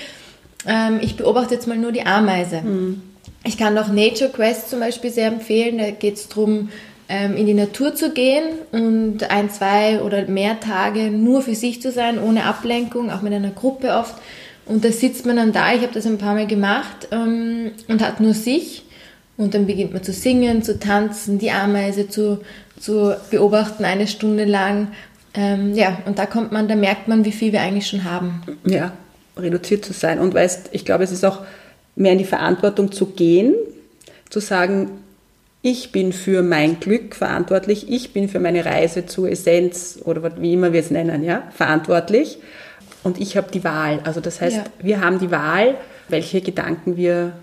ähm, 0.68 1.00
ich 1.02 1.16
beobachte 1.16 1.56
jetzt 1.56 1.68
mal 1.68 1.78
nur 1.78 1.92
die 1.92 2.06
Ameise. 2.06 2.62
Mhm. 2.62 3.02
Ich 3.44 3.58
kann 3.58 3.78
auch 3.78 3.90
Nature 3.90 4.32
Quest 4.32 4.70
zum 4.70 4.80
Beispiel 4.80 5.12
sehr 5.12 5.28
empfehlen. 5.28 5.78
Da 5.78 5.92
geht 5.92 6.16
es 6.16 6.28
darum, 6.28 6.70
in 7.08 7.46
die 7.46 7.54
Natur 7.54 7.94
zu 7.94 8.12
gehen 8.12 8.44
und 8.72 9.30
ein, 9.30 9.52
zwei 9.52 10.02
oder 10.02 10.26
mehr 10.26 10.60
Tage 10.60 11.12
nur 11.12 11.44
für 11.44 11.54
sich 11.54 11.82
zu 11.82 11.92
sein, 11.92 12.20
ohne 12.20 12.46
Ablenkung, 12.46 13.12
auch 13.12 13.22
mit 13.22 13.34
einer 13.34 13.52
Gruppe 13.52 13.94
oft. 13.94 14.16
Und 14.66 14.84
da 14.84 14.92
sitzt 14.92 15.26
man 15.28 15.36
dann 15.36 15.52
da, 15.52 15.74
ich 15.74 15.82
habe 15.84 15.94
das 15.94 16.08
ein 16.08 16.18
paar 16.18 16.34
Mal 16.34 16.48
gemacht 16.48 17.10
ähm, 17.12 17.72
und 17.88 18.02
hat 18.02 18.20
nur 18.20 18.34
sich. 18.34 18.84
Und 19.38 19.54
dann 19.54 19.68
beginnt 19.68 19.94
man 19.94 20.02
zu 20.02 20.14
singen, 20.14 20.64
zu 20.64 20.80
tanzen, 20.80 21.38
die 21.38 21.52
Ameise 21.52 22.10
zu, 22.10 22.40
zu 22.80 23.16
beobachten 23.30 23.86
eine 23.86 24.08
Stunde 24.08 24.46
lang 24.46 24.88
ähm, 25.36 25.74
ja, 25.76 25.98
und 26.06 26.18
da 26.18 26.26
kommt 26.26 26.52
man, 26.52 26.68
da 26.68 26.76
merkt 26.76 27.08
man, 27.08 27.26
wie 27.26 27.32
viel 27.32 27.52
wir 27.52 27.62
eigentlich 27.62 27.88
schon 27.88 28.06
haben. 28.06 28.42
Ja, 28.66 28.94
reduziert 29.38 29.84
zu 29.84 29.94
sein. 29.94 30.20
Und 30.20 30.34
weißt, 30.34 30.70
ich 30.72 30.86
glaube, 30.86 31.04
es 31.04 31.12
ist 31.12 31.26
auch 31.26 31.42
mehr 31.96 32.14
in 32.14 32.18
die 32.18 32.26
Verantwortung 32.26 32.92
zu 32.92 33.08
gehen, 33.08 33.54
zu 34.30 34.40
sagen, 34.40 34.92
ich 35.66 35.92
bin 35.92 36.14
für 36.14 36.44
mein 36.44 36.80
Glück 36.80 37.16
verantwortlich, 37.16 37.90
ich 37.90 38.14
bin 38.14 38.30
für 38.30 38.40
meine 38.40 38.66
Reise 38.66 39.08
zur 39.08 39.32
Essenz 39.32 39.98
oder 40.06 40.40
wie 40.40 40.54
immer 40.54 40.74
wir 40.74 40.80
es 40.80 40.92
nennen, 40.92 41.24
ja, 41.24 41.42
verantwortlich. 41.56 42.38
Und 43.04 43.20
ich 43.20 43.36
habe 43.36 43.52
die 43.52 43.64
Wahl. 43.64 44.00
Also 44.04 44.22
das 44.22 44.42
heißt, 44.42 44.58
ja. 44.58 44.64
wir 44.84 45.02
haben 45.02 45.18
die 45.18 45.32
Wahl, 45.32 45.76
welche 46.08 46.42
Gedanken 46.42 46.98
wir 46.98 47.34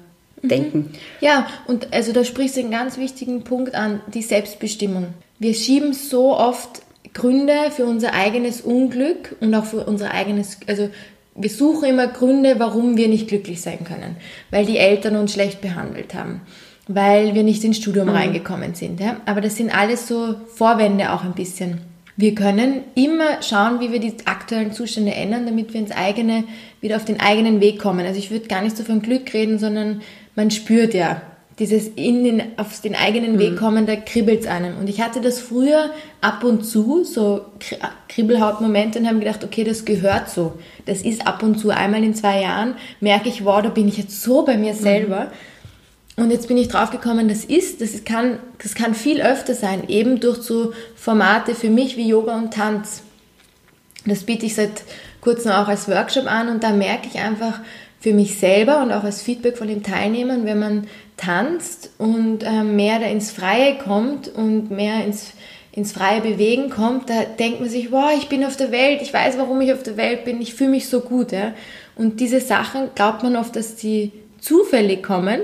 mhm. 0.41 0.49
denken. 0.49 0.93
Ja, 1.21 1.49
und 1.67 1.93
also 1.93 2.13
da 2.13 2.25
sprichst 2.25 2.57
du 2.57 2.61
einen 2.61 2.71
ganz 2.71 2.97
wichtigen 2.97 3.43
Punkt 3.43 3.75
an, 3.75 4.01
die 4.15 4.23
Selbstbestimmung. 4.23 5.09
Wir 5.41 5.55
schieben 5.55 5.93
so 5.93 6.37
oft 6.37 6.83
Gründe 7.15 7.73
für 7.75 7.87
unser 7.87 8.15
eigenes 8.15 8.61
Unglück 8.61 9.35
und 9.41 9.53
auch 9.53 9.65
für 9.65 9.85
unser 9.85 10.13
eigenes, 10.13 10.59
also 10.69 10.91
wir 11.35 11.51
suchen 11.51 11.89
immer 11.89 12.07
Gründe, 12.07 12.55
warum 12.59 12.97
wir 12.97 13.09
nicht 13.09 13.27
glücklich 13.27 13.61
sein 13.63 13.83
können, 13.83 14.17
weil 14.53 14.65
die 14.65 14.79
Eltern 14.79 15.17
uns 15.17 15.33
schlecht 15.33 15.61
behandelt 15.61 16.15
haben, 16.15 16.43
weil 16.95 17.35
wir 17.35 17.43
nicht 17.43 17.65
ins 17.65 17.79
Studium 17.79 18.09
mhm. 18.09 18.15
reingekommen 18.15 18.75
sind. 18.75 19.01
Ja? 19.01 19.17
Aber 19.27 19.41
das 19.41 19.57
sind 19.57 19.77
alles 19.77 20.09
so 20.09 20.35
Vorwände 20.55 21.13
auch 21.13 21.25
ein 21.25 21.33
bisschen. 21.33 21.79
Wir 22.17 22.35
können 22.35 22.83
immer 22.95 23.43
schauen, 23.43 23.81
wie 23.81 23.91
wir 23.91 23.99
die 23.99 24.15
aktuellen 24.27 24.73
Zustände 24.73 25.15
ändern, 25.15 25.47
damit 25.47 25.73
wir 25.73 25.81
ins 25.81 25.93
eigene, 25.93 26.45
wieder 26.81 26.97
auf 26.97 27.05
den 27.05 27.21
eigenen 27.21 27.61
Weg 27.61 27.79
kommen. 27.79 28.05
Also 28.07 28.19
ich 28.19 28.31
würde 28.31 28.49
gar 28.49 28.63
nicht 28.63 28.77
so 28.77 28.85
von 28.85 29.01
Glück 29.01 29.33
reden, 29.33 29.59
sondern 29.59 30.03
man 30.37 30.51
spürt 30.51 30.93
ja, 30.93 31.23
dieses 31.59 31.89
in 31.89 32.25
den, 32.25 32.43
auf 32.57 32.81
den 32.81 32.95
eigenen 32.95 33.39
Weg 33.39 33.53
mhm. 33.53 33.57
kommen, 33.57 33.87
da 33.87 33.97
kribbelt 33.97 34.41
es 34.41 34.47
einem. 34.47 34.79
Und 34.79 34.89
ich 34.89 35.01
hatte 35.01 35.21
das 35.21 35.39
früher 35.39 35.91
ab 36.21 36.45
und 36.45 36.65
zu, 36.65 37.05
so 37.05 37.43
Kribbelhautmomente 38.09 38.99
und 38.99 39.07
habe 39.07 39.19
gedacht, 39.19 39.45
okay, 39.45 39.65
das 39.65 39.85
gehört 39.85 40.29
so. 40.29 40.55
Das 40.87 41.03
ist 41.03 41.27
ab 41.27 41.43
und 41.43 41.59
zu, 41.59 41.71
einmal 41.71 42.03
in 42.05 42.15
zwei 42.15 42.43
Jahren, 42.43 42.75
merke 43.01 43.29
ich, 43.29 43.45
wow, 43.45 43.63
da 43.63 43.69
bin 43.69 43.89
ich 43.89 43.97
jetzt 43.97 44.23
so 44.23 44.45
bei 44.45 44.57
mir 44.57 44.75
selber. 44.75 45.25
Mhm. 45.25 45.31
Und 46.17 46.31
jetzt 46.31 46.49
bin 46.49 46.59
ich 46.59 46.69
draufgekommen, 46.69 47.29
das 47.29 47.45
ist, 47.45 47.81
das 47.81 48.05
kann, 48.05 48.39
das 48.63 48.75
kann 48.75 48.95
viel 48.95 49.23
öfter 49.23 49.55
sein, 49.55 49.89
eben 49.89 50.21
durch 50.21 50.43
so 50.43 50.73
Formate 50.95 51.55
für 51.55 51.71
mich 51.71 51.97
wie 51.97 52.09
Yoga 52.09 52.37
und 52.37 52.53
Tanz. 52.53 53.03
Das 54.05 54.25
biete 54.25 54.47
ich 54.47 54.55
seit 54.55 54.83
kurzem 55.21 55.53
auch 55.53 55.69
als 55.69 55.89
Workshop 55.89 56.27
an 56.27 56.49
und 56.49 56.63
da 56.63 56.71
merke 56.71 57.09
ich 57.09 57.19
einfach, 57.19 57.61
für 58.03 58.13
mich 58.13 58.37
selber 58.37 58.83
und 58.83 58.91
auch 58.91 59.05
als 59.05 59.23
Feedback 59.23 59.57
von 59.57 59.69
den 59.69 59.85
Teilnehmern, 59.85 60.45
wenn 60.45 60.59
man 60.59 60.89
tanzt 61.17 61.91
und 61.99 62.43
äh, 62.43 62.65
mehr 62.65 62.99
da 62.99 63.07
ins 63.07 63.31
Freie 63.31 63.79
kommt 63.79 64.27
und 64.27 64.73
mehr 64.73 65.05
ins, 65.05 65.35
ins 65.71 65.93
freie 65.93 66.21
Bewegen 66.21 66.69
kommt, 66.69 67.09
da 67.09 67.23
denkt 67.23 67.61
man 67.61 67.69
sich, 67.69 67.93
wow, 67.93 68.11
ich 68.19 68.29
bin 68.29 68.45
auf 68.45 68.57
der 68.57 68.73
Welt, 68.73 69.03
ich 69.03 69.15
weiß, 69.15 69.39
warum 69.39 69.61
ich 69.61 69.73
auf 69.73 69.85
der 69.85 69.97
Welt 69.97 70.25
bin, 70.25 70.43
ich 70.43 70.55
fühle 70.55 70.71
mich 70.71 70.89
so 70.89 71.01
gut. 71.01 71.31
Ja? 71.31 71.55
Und 71.95 72.19
diese 72.19 72.41
Sachen 72.41 72.89
glaubt 72.97 73.23
man 73.23 73.37
oft, 73.37 73.55
dass 73.55 73.77
die 73.77 74.11
zufällig 74.41 75.05
kommen 75.05 75.43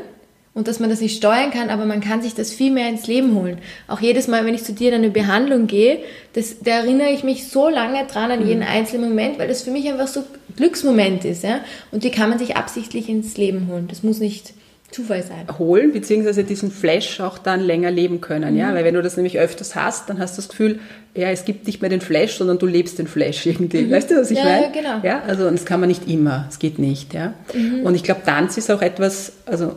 und 0.58 0.66
dass 0.66 0.80
man 0.80 0.90
das 0.90 1.00
nicht 1.00 1.16
steuern 1.16 1.52
kann, 1.52 1.70
aber 1.70 1.84
man 1.84 2.00
kann 2.00 2.20
sich 2.20 2.34
das 2.34 2.50
viel 2.50 2.72
mehr 2.72 2.88
ins 2.88 3.06
Leben 3.06 3.36
holen. 3.36 3.58
Auch 3.86 4.00
jedes 4.00 4.26
Mal, 4.26 4.44
wenn 4.44 4.54
ich 4.54 4.64
zu 4.64 4.72
dir 4.72 4.88
in 4.88 4.96
eine 4.96 5.10
Behandlung 5.10 5.68
gehe, 5.68 6.00
das, 6.32 6.56
da 6.64 6.72
erinnere 6.72 7.10
ich 7.10 7.22
mich 7.22 7.46
so 7.46 7.68
lange 7.68 8.04
dran 8.06 8.32
an 8.32 8.44
jeden 8.44 8.62
mhm. 8.62 8.66
einzelnen 8.66 9.10
Moment, 9.10 9.38
weil 9.38 9.46
das 9.46 9.62
für 9.62 9.70
mich 9.70 9.88
einfach 9.88 10.08
so 10.08 10.24
Glücksmoment 10.56 11.24
ist. 11.24 11.44
Ja? 11.44 11.60
Und 11.92 12.02
die 12.02 12.10
kann 12.10 12.28
man 12.28 12.40
sich 12.40 12.56
absichtlich 12.56 13.08
ins 13.08 13.36
Leben 13.36 13.68
holen. 13.70 13.86
Das 13.86 14.02
muss 14.02 14.18
nicht 14.18 14.52
Zufall 14.90 15.22
sein. 15.22 15.46
Holen, 15.60 15.92
beziehungsweise 15.92 16.42
diesen 16.42 16.72
Flash 16.72 17.20
auch 17.20 17.38
dann 17.38 17.60
länger 17.60 17.92
leben 17.92 18.20
können. 18.20 18.54
Mhm. 18.54 18.58
Ja? 18.58 18.74
Weil 18.74 18.84
wenn 18.84 18.94
du 18.94 19.02
das 19.02 19.16
nämlich 19.16 19.38
öfters 19.38 19.76
hast, 19.76 20.10
dann 20.10 20.18
hast 20.18 20.36
du 20.36 20.42
das 20.42 20.48
Gefühl, 20.48 20.80
ja, 21.14 21.30
es 21.30 21.44
gibt 21.44 21.68
nicht 21.68 21.82
mehr 21.82 21.90
den 21.90 22.00
Flash, 22.00 22.36
sondern 22.36 22.58
du 22.58 22.66
lebst 22.66 22.98
den 22.98 23.06
Flash 23.06 23.46
irgendwie. 23.46 23.82
Mhm. 23.82 23.92
Weißt 23.92 24.10
du, 24.10 24.16
was 24.16 24.32
ich 24.32 24.38
ja, 24.38 24.44
meine? 24.44 24.62
Ja, 24.62 24.70
genau. 24.72 25.00
Ja, 25.04 25.22
also 25.24 25.48
das 25.48 25.64
kann 25.64 25.78
man 25.78 25.88
nicht 25.88 26.08
immer. 26.08 26.46
Es 26.48 26.58
geht 26.58 26.80
nicht. 26.80 27.14
Ja? 27.14 27.34
Mhm. 27.54 27.84
Und 27.84 27.94
ich 27.94 28.02
glaube, 28.02 28.22
Tanz 28.26 28.56
ist 28.56 28.72
auch 28.72 28.82
etwas, 28.82 29.34
also 29.46 29.76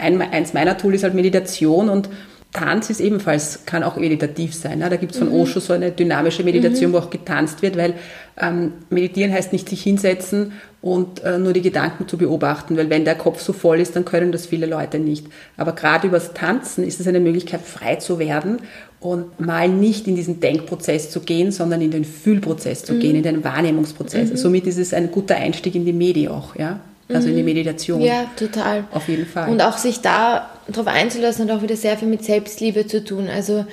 ein, 0.00 0.20
eins 0.20 0.52
meiner 0.52 0.76
Tools 0.76 0.96
ist 0.96 1.02
halt 1.04 1.14
Meditation 1.14 1.88
und 1.88 2.08
Tanz 2.52 2.90
ist 2.90 3.00
ebenfalls, 3.00 3.60
kann 3.64 3.84
auch 3.84 3.96
meditativ 3.96 4.54
sein. 4.54 4.80
Ne? 4.80 4.90
Da 4.90 4.96
gibt 4.96 5.12
es 5.12 5.18
von 5.18 5.28
mhm. 5.28 5.40
Osho 5.40 5.60
so 5.60 5.72
eine 5.72 5.92
dynamische 5.92 6.42
Meditation, 6.42 6.90
mhm. 6.90 6.94
wo 6.94 6.98
auch 6.98 7.10
getanzt 7.10 7.62
wird, 7.62 7.76
weil 7.76 7.94
ähm, 8.40 8.72
meditieren 8.90 9.32
heißt 9.32 9.52
nicht 9.52 9.68
sich 9.68 9.82
hinsetzen 9.82 10.52
und 10.82 11.22
äh, 11.22 11.38
nur 11.38 11.52
die 11.52 11.62
Gedanken 11.62 12.08
zu 12.08 12.18
beobachten, 12.18 12.76
weil 12.76 12.90
wenn 12.90 13.04
der 13.04 13.14
Kopf 13.14 13.40
so 13.40 13.52
voll 13.52 13.78
ist, 13.78 13.94
dann 13.94 14.04
können 14.04 14.32
das 14.32 14.46
viele 14.46 14.66
Leute 14.66 14.98
nicht. 14.98 15.26
Aber 15.56 15.72
gerade 15.72 16.08
übers 16.08 16.34
Tanzen 16.34 16.82
ist 16.84 16.98
es 16.98 17.06
eine 17.06 17.20
Möglichkeit, 17.20 17.60
frei 17.60 17.96
zu 17.96 18.18
werden 18.18 18.58
und 18.98 19.38
mal 19.38 19.68
nicht 19.68 20.08
in 20.08 20.16
diesen 20.16 20.40
Denkprozess 20.40 21.10
zu 21.10 21.20
gehen, 21.20 21.52
sondern 21.52 21.80
in 21.80 21.92
den 21.92 22.04
Fühlprozess 22.04 22.84
zu 22.84 22.94
mhm. 22.94 23.00
gehen, 23.00 23.16
in 23.16 23.22
den 23.22 23.44
Wahrnehmungsprozess. 23.44 24.30
Mhm. 24.30 24.36
Somit 24.36 24.66
ist 24.66 24.78
es 24.78 24.92
ein 24.92 25.12
guter 25.12 25.36
Einstieg 25.36 25.76
in 25.76 25.84
die 25.84 25.92
Medi 25.92 26.26
auch, 26.26 26.56
ja 26.56 26.80
also 27.14 27.28
in 27.28 27.36
die 27.36 27.42
mhm. 27.42 27.48
Meditation. 27.48 28.00
Ja, 28.00 28.26
total. 28.36 28.84
Auf 28.92 29.08
jeden 29.08 29.26
Fall. 29.26 29.48
Und 29.48 29.62
auch 29.62 29.78
sich 29.78 30.00
da 30.00 30.50
drauf 30.70 30.86
einzulassen, 30.86 31.48
hat 31.48 31.56
auch 31.56 31.62
wieder 31.62 31.76
sehr 31.76 31.96
viel 31.96 32.08
mit 32.08 32.24
Selbstliebe 32.24 32.86
zu 32.86 33.04
tun. 33.04 33.28
Also 33.28 33.64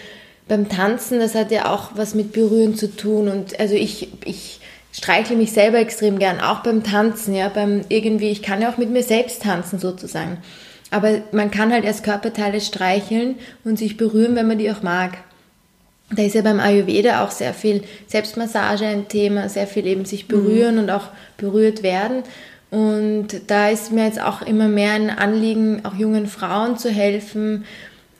beim 0.48 0.70
Tanzen, 0.70 1.20
das 1.20 1.36
hat 1.36 1.52
ja 1.52 1.72
auch 1.74 1.92
was 1.96 2.16
mit 2.16 2.34
Berühren 2.34 2.76
zu 2.76 2.96
tun. 2.96 3.28
Und 3.28 3.60
also 3.60 3.76
ich, 3.76 4.10
ich 4.26 4.60
streichle 4.92 5.36
mich 5.36 5.52
selber 5.52 5.80
extrem 5.80 6.20
gern, 6.20 6.40
auch 6.40 6.64
beim 6.64 6.84
Tanzen, 6.84 7.36
ja, 7.36 7.50
beim 7.50 7.82
irgendwie, 7.90 8.30
ich 8.30 8.42
kann 8.42 8.62
ja 8.62 8.72
auch 8.72 8.78
mit 8.78 8.90
mir 8.90 9.04
selbst 9.04 9.44
tanzen 9.44 9.80
sozusagen. 9.80 10.38
Aber 10.90 11.22
man 11.32 11.52
kann 11.52 11.72
halt 11.72 11.84
erst 11.84 12.04
Körperteile 12.04 12.62
streicheln 12.62 13.36
und 13.64 13.78
sich 13.78 13.98
berühren, 13.98 14.36
wenn 14.36 14.48
man 14.48 14.58
die 14.58 14.72
auch 14.72 14.82
mag. 14.82 15.18
Da 16.10 16.24
ist 16.24 16.36
ja 16.36 16.42
beim 16.42 16.62
Ayurveda 16.62 17.26
auch 17.26 17.32
sehr 17.32 17.54
viel 17.54 17.84
Selbstmassage 18.08 18.86
ein 18.86 19.10
Thema, 19.10 19.50
sehr 19.50 19.68
viel 19.68 19.86
eben 19.86 20.06
sich 20.06 20.30
berühren 20.30 20.76
mhm. 20.76 20.82
und 20.84 20.90
auch 20.90 21.10
berührt 21.36 21.84
werden. 21.84 22.24
Und 22.70 23.28
da 23.48 23.70
ist 23.70 23.92
mir 23.92 24.06
jetzt 24.06 24.22
auch 24.22 24.42
immer 24.42 24.68
mehr 24.68 24.94
ein 24.94 25.10
Anliegen, 25.10 25.86
auch 25.86 25.96
jungen 25.96 26.28
Frauen 26.28 26.78
zu 26.78 26.90
helfen, 26.90 27.66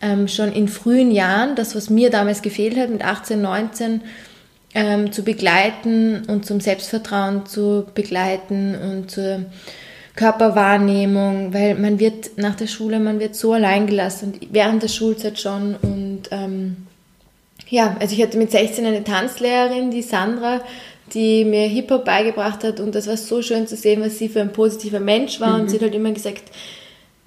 ähm, 0.02 0.28
schon 0.28 0.52
in 0.52 0.68
frühen 0.68 1.12
Jahren, 1.12 1.56
das, 1.56 1.76
was 1.76 1.90
mir 1.90 2.10
damals 2.10 2.42
gefehlt 2.42 2.78
hat, 2.78 2.90
mit 2.90 3.04
18, 3.04 3.42
19, 3.42 4.02
ähm, 4.74 5.12
zu 5.12 5.24
begleiten 5.24 6.24
und 6.28 6.46
zum 6.46 6.60
Selbstvertrauen 6.60 7.46
zu 7.46 7.88
begleiten 7.94 8.76
und 8.76 9.12
zur 9.12 9.46
Körperwahrnehmung, 10.16 11.54
weil 11.54 11.76
man 11.76 12.00
wird 12.00 12.38
nach 12.38 12.56
der 12.56 12.68
Schule, 12.68 13.00
man 13.00 13.20
wird 13.20 13.36
so 13.36 13.54
allein 13.54 13.88
gelassen 13.88 14.34
während 14.52 14.84
der 14.84 14.88
Schulzeit 14.88 15.40
schon. 15.40 15.76
Und 15.76 16.24
ähm, 16.32 16.88
ja, 17.70 17.96
also 18.00 18.16
ich 18.16 18.22
hatte 18.22 18.38
mit 18.38 18.52
16 18.52 18.86
eine 18.86 19.04
Tanzlehrerin, 19.04 19.92
die 19.92 20.02
Sandra, 20.02 20.62
die 21.14 21.46
mir 21.46 21.68
Hip-Hop 21.68 22.06
beigebracht 22.06 22.64
hat 22.64 22.80
und 22.80 22.96
das 22.96 23.08
war 23.08 23.18
so 23.18 23.42
schön 23.42 23.68
zu 23.68 23.76
sehen, 23.76 24.02
was 24.02 24.18
sie 24.18 24.30
für 24.30 24.42
ein 24.42 24.54
positiver 24.54 25.00
Mensch 25.00 25.40
war 25.40 25.56
mhm. 25.56 25.62
und 25.62 25.70
sie 25.70 25.78
hat 25.78 25.84
halt 25.84 25.96
immer 25.96 26.12
gesagt, 26.12 26.52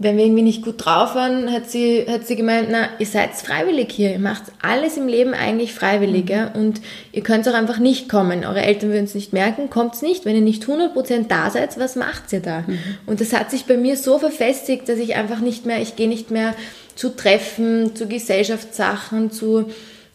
wenn 0.03 0.17
wir 0.17 0.25
irgendwie 0.25 0.43
nicht 0.43 0.65
gut 0.65 0.83
drauf 0.83 1.15
waren, 1.15 1.53
hat 1.53 1.71
sie, 1.71 2.07
hat 2.09 2.27
sie 2.27 2.35
gemeint, 2.35 2.69
na, 2.71 2.89
ihr 2.99 3.05
seid 3.05 3.35
freiwillig 3.35 3.93
hier, 3.93 4.13
ihr 4.13 4.19
macht 4.19 4.45
alles 4.63 4.97
im 4.97 5.07
Leben 5.07 5.35
eigentlich 5.35 5.75
freiwillig, 5.75 6.25
mhm. 6.25 6.31
ja? 6.31 6.51
und 6.55 6.81
ihr 7.13 7.23
könnt 7.23 7.47
auch 7.47 7.53
einfach 7.53 7.79
nicht 7.79 8.09
kommen. 8.09 8.47
Eure 8.47 8.63
Eltern 8.63 8.93
würden 8.93 9.05
es 9.05 9.15
nicht 9.15 9.35
merken, 9.35 9.69
kommt's 9.69 10.01
nicht. 10.01 10.25
Wenn 10.25 10.37
ihr 10.37 10.41
nicht 10.41 10.65
100% 10.65 11.29
da 11.29 11.51
seid, 11.51 11.79
was 11.79 11.97
macht 11.97 12.33
ihr 12.33 12.41
da? 12.41 12.65
Mhm. 12.67 12.79
Und 13.05 13.21
das 13.21 13.35
hat 13.35 13.51
sich 13.51 13.67
bei 13.67 13.77
mir 13.77 13.99
so 13.99 14.19
verfestigt, 14.19 14.89
dass 14.89 14.99
ich 14.99 15.17
einfach 15.17 15.41
nicht 15.41 15.67
mehr, 15.67 15.83
ich 15.83 15.97
gehe 15.97 16.09
nicht 16.09 16.31
mehr 16.31 16.55
zu 16.95 17.15
Treffen, 17.15 17.95
zu 17.95 18.09
Gesellschaftssachen, 18.09 19.31
zu 19.31 19.67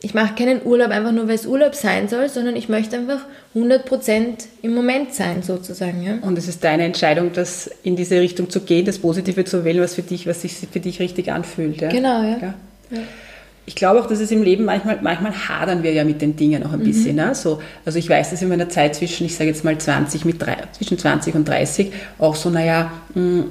ich 0.06 0.13
mache 0.13 0.36
keinen 0.36 0.63
Urlaub 0.63 0.91
einfach 0.91 1.12
nur, 1.12 1.28
weil 1.28 1.34
es 1.34 1.48
Urlaub 1.48 1.74
sein 1.74 2.08
soll, 2.08 2.30
sondern 2.30 2.56
ich 2.56 2.70
möchte 2.70 2.96
einfach 2.96 3.22
100% 3.56 4.36
im 4.62 4.76
Moment 4.76 5.15
sein, 5.15 5.41
sozusagen. 5.41 6.04
Ja? 6.04 6.20
Und 6.22 6.38
es 6.38 6.48
ist 6.48 6.63
deine 6.63 6.84
Entscheidung, 6.84 7.32
das 7.34 7.72
in 7.82 7.96
diese 7.96 8.20
Richtung 8.20 8.52
zu 8.52 8.60
gehen, 8.60 8.86
das 8.86 9.00
Positive 9.00 9.46
zu 9.46 9.65
wählen, 9.65 9.82
was 9.82 9.96
für 9.96 10.04
dich, 10.04 10.28
was 10.28 10.44
sich 10.44 10.54
für 10.72 10.80
dich 10.80 11.00
richtig 11.00 11.32
anfühlt. 11.32 11.82
Ja? 11.82 11.89
Genau, 11.89 12.22
ja. 12.22 12.38
ja. 12.39 12.54
ja. 12.91 13.00
Ich 13.65 13.74
glaube 13.74 14.00
auch, 14.00 14.06
dass 14.06 14.20
es 14.20 14.30
im 14.30 14.44
Leben 14.44 14.63
manchmal, 14.65 15.00
manchmal 15.02 15.34
hadern 15.34 15.82
wir 15.82 15.91
ja 15.91 16.04
mit 16.04 16.22
den 16.22 16.36
Dingen 16.36 16.63
auch 16.63 16.74
ein 16.74 16.82
mhm. 16.82 16.84
bisschen. 16.84 17.15
Ne? 17.15 17.34
So, 17.34 17.60
also 17.84 17.98
ich 17.98 18.08
weiß, 18.08 18.30
dass 18.30 18.44
in 18.44 18.50
meiner 18.50 18.70
Zeit 18.70 18.94
zwischen, 18.94 19.26
ich 19.26 19.36
sage 19.36 19.50
jetzt 19.50 19.63
mal 19.63 19.76
20 19.76 20.24
mit 20.24 20.39
drei, 20.39 20.58
zwischen 20.74 21.00
20 21.00 21.34
und 21.34 21.50
30 21.50 21.91
auch 22.20 22.36
so, 22.36 22.52
naja, 22.52 22.91
mh, 23.15 23.22
hm, 23.22 23.46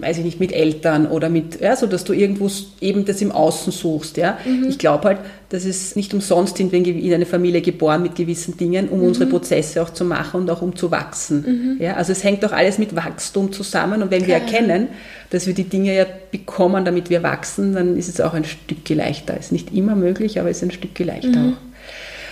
weiß 0.00 0.18
ich 0.18 0.24
nicht, 0.24 0.40
mit 0.40 0.52
Eltern 0.52 1.06
oder 1.06 1.28
mit, 1.28 1.60
ja, 1.60 1.76
so 1.76 1.86
dass 1.86 2.04
du 2.04 2.12
irgendwo 2.12 2.50
eben 2.80 3.04
das 3.04 3.22
im 3.22 3.32
Außen 3.32 3.72
suchst, 3.72 4.16
ja. 4.16 4.38
Mhm. 4.44 4.66
Ich 4.68 4.78
glaube 4.78 5.08
halt, 5.08 5.18
dass 5.50 5.64
es 5.64 5.96
nicht 5.96 6.12
umsonst 6.12 6.56
sind 6.56 6.72
wir 6.72 6.84
in 6.84 7.14
eine 7.14 7.26
Familie 7.26 7.62
geboren 7.62 8.02
mit 8.02 8.14
gewissen 8.14 8.56
Dingen, 8.56 8.88
um 8.88 9.00
mhm. 9.00 9.06
unsere 9.06 9.26
Prozesse 9.26 9.82
auch 9.82 9.90
zu 9.90 10.04
machen 10.04 10.42
und 10.42 10.50
auch 10.50 10.62
um 10.62 10.76
zu 10.76 10.90
wachsen. 10.90 11.76
Mhm. 11.78 11.82
Ja, 11.82 11.94
also 11.94 12.12
es 12.12 12.24
hängt 12.24 12.44
auch 12.44 12.52
alles 12.52 12.78
mit 12.78 12.94
Wachstum 12.96 13.52
zusammen 13.52 14.02
und 14.02 14.10
wenn 14.10 14.24
Klar. 14.24 14.40
wir 14.40 14.46
erkennen, 14.46 14.88
dass 15.30 15.46
wir 15.46 15.54
die 15.54 15.64
Dinge 15.64 15.94
ja 15.94 16.06
bekommen, 16.30 16.84
damit 16.84 17.10
wir 17.10 17.22
wachsen, 17.22 17.74
dann 17.74 17.96
ist 17.96 18.08
es 18.08 18.20
auch 18.20 18.34
ein 18.34 18.44
Stück 18.44 18.88
leichter. 18.88 19.38
Ist 19.38 19.52
nicht 19.52 19.74
immer 19.74 19.94
möglich, 19.94 20.40
aber 20.40 20.50
es 20.50 20.58
ist 20.58 20.64
ein 20.64 20.70
Stück 20.70 20.98
leichter 20.98 21.38
mhm. 21.38 21.52
auch. 21.52 21.67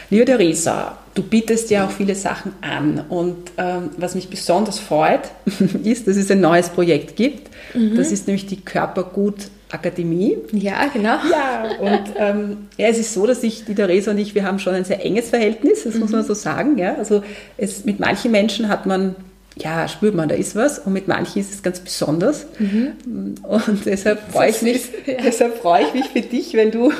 Liebe 0.09 0.25
Theresa, 0.25 0.99
du 1.14 1.23
bietest 1.23 1.71
ja 1.71 1.87
auch 1.87 1.90
viele 1.90 2.14
Sachen 2.14 2.53
an 2.61 3.05
und 3.09 3.37
ähm, 3.59 3.90
was 3.97 4.14
mich 4.14 4.29
besonders 4.29 4.79
freut, 4.79 5.23
ist, 5.85 6.07
dass 6.07 6.16
es 6.16 6.31
ein 6.31 6.40
neues 6.40 6.69
Projekt 6.69 7.16
gibt. 7.16 7.51
Mhm. 7.75 7.97
Das 7.97 8.12
ist 8.12 8.27
nämlich 8.27 8.47
die 8.47 8.61
Körpergut 8.61 9.49
Akademie. 9.73 10.37
Ja, 10.53 10.87
genau. 10.87 11.16
Ja, 11.29 11.69
und 11.81 12.03
ähm, 12.16 12.57
ja, 12.77 12.87
es 12.87 12.99
ist 12.99 13.12
so, 13.12 13.27
dass 13.27 13.42
ich, 13.42 13.64
die 13.64 13.75
Theresa 13.75 14.12
und 14.12 14.19
ich, 14.19 14.35
wir 14.35 14.45
haben 14.45 14.61
schon 14.61 14.75
ein 14.75 14.85
sehr 14.85 15.05
enges 15.05 15.31
Verhältnis, 15.31 15.83
das 15.83 15.95
mhm. 15.95 16.01
muss 16.01 16.12
man 16.12 16.25
so 16.25 16.35
sagen. 16.35 16.79
Ja? 16.79 16.95
Also 16.95 17.25
es, 17.57 17.85
mit 17.85 17.99
manchen 17.99 18.31
Menschen 18.31 18.69
hat 18.69 18.87
man 18.87 19.16
ja, 19.59 19.88
spürt 19.88 20.14
man, 20.14 20.29
da 20.29 20.35
ist 20.35 20.55
was 20.55 20.79
und 20.79 20.92
mit 20.92 21.09
manchen 21.09 21.40
ist 21.40 21.53
es 21.53 21.62
ganz 21.62 21.81
besonders. 21.81 22.47
Mhm. 22.59 23.37
Und 23.42 23.87
deshalb 23.87 24.31
freue 24.31 24.51
ich 24.51 24.61
mich, 24.61 24.83
ja. 25.07 25.14
deshalb 25.25 25.59
freue 25.59 25.85
ich 25.85 25.95
mich 25.95 26.07
für 26.09 26.21
dich, 26.21 26.55
wenn 26.55 26.71
du, 26.71 26.92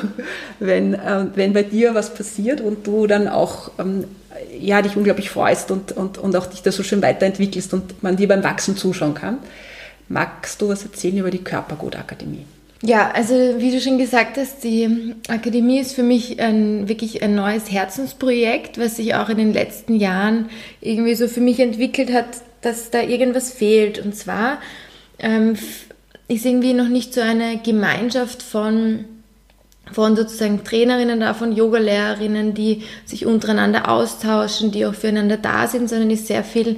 wenn, 0.59 0.95
äh, 0.95 1.25
wenn 1.35 1.53
bei 1.53 1.63
dir 1.63 1.93
was 1.93 2.13
passiert 2.13 2.59
und 2.61 2.87
du 2.87 3.05
dann 3.05 3.27
auch 3.27 3.71
ähm, 3.77 4.05
ja, 4.59 4.81
dich 4.81 4.97
unglaublich 4.97 5.29
freust 5.29 5.69
und, 5.69 5.91
und, 5.91 6.17
und 6.17 6.35
auch 6.35 6.47
dich 6.47 6.63
da 6.63 6.71
so 6.71 6.81
schön 6.81 7.01
weiterentwickelst 7.01 7.73
und 7.73 8.01
man 8.01 8.17
dir 8.17 8.27
beim 8.27 8.43
Wachsen 8.43 8.75
zuschauen 8.75 9.13
kann. 9.13 9.37
Magst 10.09 10.61
du 10.61 10.69
was 10.69 10.83
erzählen 10.83 11.17
über 11.17 11.31
die 11.31 11.43
Körpergutakademie? 11.43 12.45
Ja, 12.83 13.09
also 13.11 13.33
wie 13.57 13.71
du 13.71 13.81
schon 13.81 13.97
gesagt 13.97 14.37
hast, 14.37 14.63
die 14.63 15.15
Akademie 15.29 15.79
ist 15.79 15.93
für 15.93 16.03
mich 16.03 16.39
ein, 16.39 16.87
wirklich 16.87 17.23
ein 17.23 17.33
neues 17.33 17.71
Herzensprojekt, 17.71 18.77
was 18.77 18.97
sich 18.97 19.15
auch 19.15 19.29
in 19.29 19.37
den 19.37 19.53
letzten 19.53 19.95
Jahren 19.95 20.49
irgendwie 20.79 21.15
so 21.15 21.27
für 21.27 21.41
mich 21.41 21.59
entwickelt 21.59 22.13
hat, 22.13 22.27
dass 22.61 22.91
da 22.91 23.01
irgendwas 23.01 23.51
fehlt. 23.51 23.97
Und 23.97 24.15
zwar 24.15 24.59
ähm, 25.17 25.57
ist 26.27 26.45
irgendwie 26.45 26.73
noch 26.73 26.87
nicht 26.87 27.15
so 27.15 27.21
eine 27.21 27.57
Gemeinschaft 27.57 28.43
von, 28.43 29.05
von 29.91 30.15
sozusagen 30.15 30.63
Trainerinnen 30.63 31.19
da, 31.19 31.33
von 31.33 31.53
Yogalehrerinnen, 31.53 32.53
die 32.53 32.83
sich 33.05 33.25
untereinander 33.25 33.89
austauschen, 33.89 34.71
die 34.71 34.85
auch 34.85 34.93
füreinander 34.93 35.37
da 35.37 35.67
sind, 35.67 35.89
sondern 35.89 36.11
ist 36.11 36.27
sehr 36.27 36.43
viel 36.43 36.77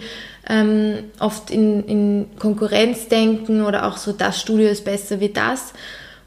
ähm, 0.49 1.05
oft 1.19 1.51
in, 1.51 1.85
in 1.85 2.25
Konkurrenz 2.39 3.07
denken 3.07 3.63
oder 3.63 3.87
auch 3.87 3.97
so, 3.97 4.11
das 4.11 4.41
Studio 4.41 4.67
ist 4.67 4.83
besser 4.83 5.19
wie 5.19 5.29
das. 5.29 5.73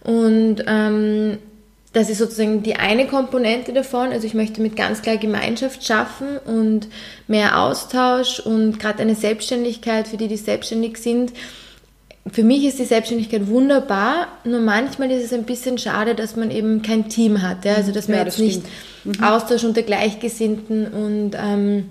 Und 0.03 0.65
ähm, 0.67 1.39
das 1.93 2.09
ist 2.09 2.19
sozusagen 2.19 2.63
die 2.63 2.77
eine 2.77 3.07
Komponente 3.07 3.73
davon. 3.73 4.13
Also 4.13 4.27
ich 4.27 4.35
möchte 4.35 4.63
mit 4.63 4.77
ganz 4.77 5.03
klar 5.03 5.17
Gemeinschaft 5.17 5.85
schaffen 5.85 6.39
und 6.39 6.89
mehr 7.27 7.61
Austausch 7.61 8.41
und 8.41 8.79
gerade 8.79 9.01
eine 9.01 9.15
Selbstständigkeit 9.15 10.09
für 10.09 10.17
die, 10.17 10.29
die 10.29 10.37
selbstständig 10.37 10.97
sind. 10.97 11.33
Für 12.31 12.45
mich 12.45 12.65
ist 12.65 12.79
die 12.79 12.85
Selbstständigkeit 12.85 13.49
wunderbar, 13.49 14.29
nur 14.45 14.61
manchmal 14.61 15.11
ist 15.11 15.25
es 15.25 15.33
ein 15.33 15.43
bisschen 15.43 15.77
schade, 15.77 16.15
dass 16.15 16.37
man 16.37 16.53
eben 16.53 16.81
kein 16.81 17.09
Team 17.09 17.43
hat. 17.43 17.65
Ja? 17.65 17.75
Also 17.75 17.91
dass 17.91 18.07
man 18.07 18.19
ja, 18.19 18.25
das 18.25 18.39
jetzt 18.39 18.53
stimmt. 18.53 18.69
nicht 19.05 19.21
mhm. 19.21 19.25
Austausch 19.25 19.65
unter 19.65 19.83
Gleichgesinnten 19.83 20.87
und 20.87 21.33
ähm, 21.37 21.91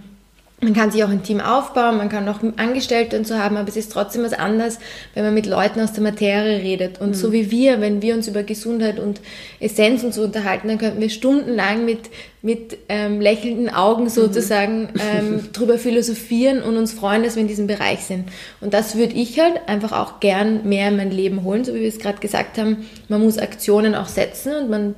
man 0.63 0.73
kann 0.75 0.91
sich 0.91 1.03
auch 1.03 1.09
ein 1.09 1.23
Team 1.23 1.41
aufbauen, 1.41 1.97
man 1.97 2.07
kann 2.07 2.29
auch 2.29 2.39
Angestellte 2.57 3.17
und 3.17 3.25
so 3.25 3.35
haben, 3.35 3.57
aber 3.57 3.67
es 3.67 3.77
ist 3.77 3.91
trotzdem 3.91 4.23
was 4.23 4.33
anderes, 4.33 4.77
wenn 5.15 5.23
man 5.23 5.33
mit 5.33 5.47
Leuten 5.47 5.79
aus 5.79 5.93
der 5.93 6.03
Materie 6.03 6.59
redet. 6.61 7.01
Und 7.01 7.09
mhm. 7.09 7.13
so 7.15 7.31
wie 7.31 7.49
wir, 7.49 7.81
wenn 7.81 8.03
wir 8.03 8.13
uns 8.13 8.27
über 8.27 8.43
Gesundheit 8.43 8.99
und 8.99 9.21
Essenz 9.59 10.03
und 10.03 10.13
so 10.13 10.21
unterhalten, 10.21 10.67
dann 10.67 10.77
könnten 10.77 11.01
wir 11.01 11.09
stundenlang 11.09 11.83
mit, 11.83 12.11
mit 12.43 12.77
ähm, 12.89 13.19
lächelnden 13.19 13.69
Augen 13.69 14.03
mhm. 14.03 14.09
sozusagen 14.09 14.81
mhm. 14.81 14.89
ähm, 15.17 15.49
drüber 15.53 15.79
philosophieren 15.79 16.61
und 16.61 16.77
uns 16.77 16.93
freuen, 16.93 17.23
dass 17.23 17.35
wir 17.35 17.41
in 17.41 17.47
diesem 17.47 17.65
Bereich 17.65 18.01
sind. 18.01 18.29
Und 18.61 18.75
das 18.75 18.95
würde 18.95 19.15
ich 19.15 19.39
halt 19.39 19.67
einfach 19.67 19.93
auch 19.93 20.19
gern 20.19 20.69
mehr 20.69 20.89
in 20.89 20.97
mein 20.97 21.09
Leben 21.09 21.43
holen, 21.43 21.65
so 21.65 21.73
wie 21.73 21.81
wir 21.81 21.89
es 21.89 21.97
gerade 21.97 22.19
gesagt 22.19 22.59
haben. 22.59 22.85
Man 23.07 23.23
muss 23.23 23.39
Aktionen 23.39 23.95
auch 23.95 24.07
setzen 24.07 24.53
und 24.53 24.69
man 24.69 24.95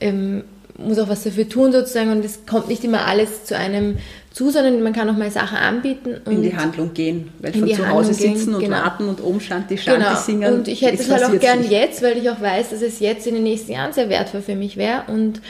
ähm, 0.00 0.44
muss 0.76 0.98
auch 0.98 1.08
was 1.08 1.24
dafür 1.24 1.48
tun 1.48 1.72
sozusagen 1.72 2.10
und 2.10 2.24
es 2.24 2.46
kommt 2.46 2.68
nicht 2.68 2.84
immer 2.84 3.06
alles 3.06 3.44
zu 3.44 3.56
einem 3.56 3.98
zu, 4.38 4.50
sondern 4.50 4.80
man 4.84 4.92
kann 4.92 5.10
auch 5.10 5.16
mal 5.16 5.32
Sachen 5.32 5.58
anbieten. 5.58 6.14
Und 6.24 6.32
in 6.32 6.42
die 6.42 6.56
Handlung 6.56 6.94
gehen, 6.94 7.30
weil 7.40 7.52
von 7.52 7.68
zu 7.68 7.88
Hause 7.88 8.14
sitzen 8.14 8.54
und 8.54 8.62
genau. 8.62 8.76
warten 8.76 9.08
und 9.08 9.20
oben 9.20 9.40
Shanti 9.40 9.76
Shanti 9.76 10.00
genau. 10.00 10.16
singen. 10.16 10.54
Und 10.54 10.68
ich 10.68 10.80
hätte 10.82 11.02
es 11.02 11.10
halt 11.10 11.24
auch 11.24 11.40
gern 11.40 11.68
jetzt, 11.68 12.02
weil 12.02 12.16
ich 12.16 12.30
auch 12.30 12.40
weiß, 12.40 12.70
dass 12.70 12.80
es 12.80 13.00
jetzt 13.00 13.26
in 13.26 13.34
den 13.34 13.42
nächsten 13.42 13.72
Jahren 13.72 13.92
sehr 13.92 14.08
wertvoll 14.08 14.42
für 14.42 14.54
mich 14.54 14.76
wäre. 14.76 15.02
Und 15.08 15.42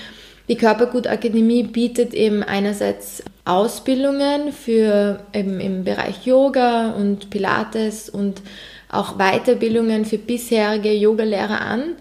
die 0.48 0.56
Körpergutakademie 0.56 1.64
bietet 1.64 2.14
eben 2.14 2.42
einerseits 2.42 3.22
Ausbildungen 3.44 4.52
für 4.52 5.20
eben 5.34 5.60
im 5.60 5.84
Bereich 5.84 6.24
Yoga 6.24 6.92
und 6.92 7.28
Pilates 7.28 8.08
und 8.08 8.40
auch 8.88 9.18
Weiterbildungen 9.18 10.06
für 10.06 10.16
bisherige 10.16 10.94
Yogalehrer 10.94 11.60
an, 11.60 11.96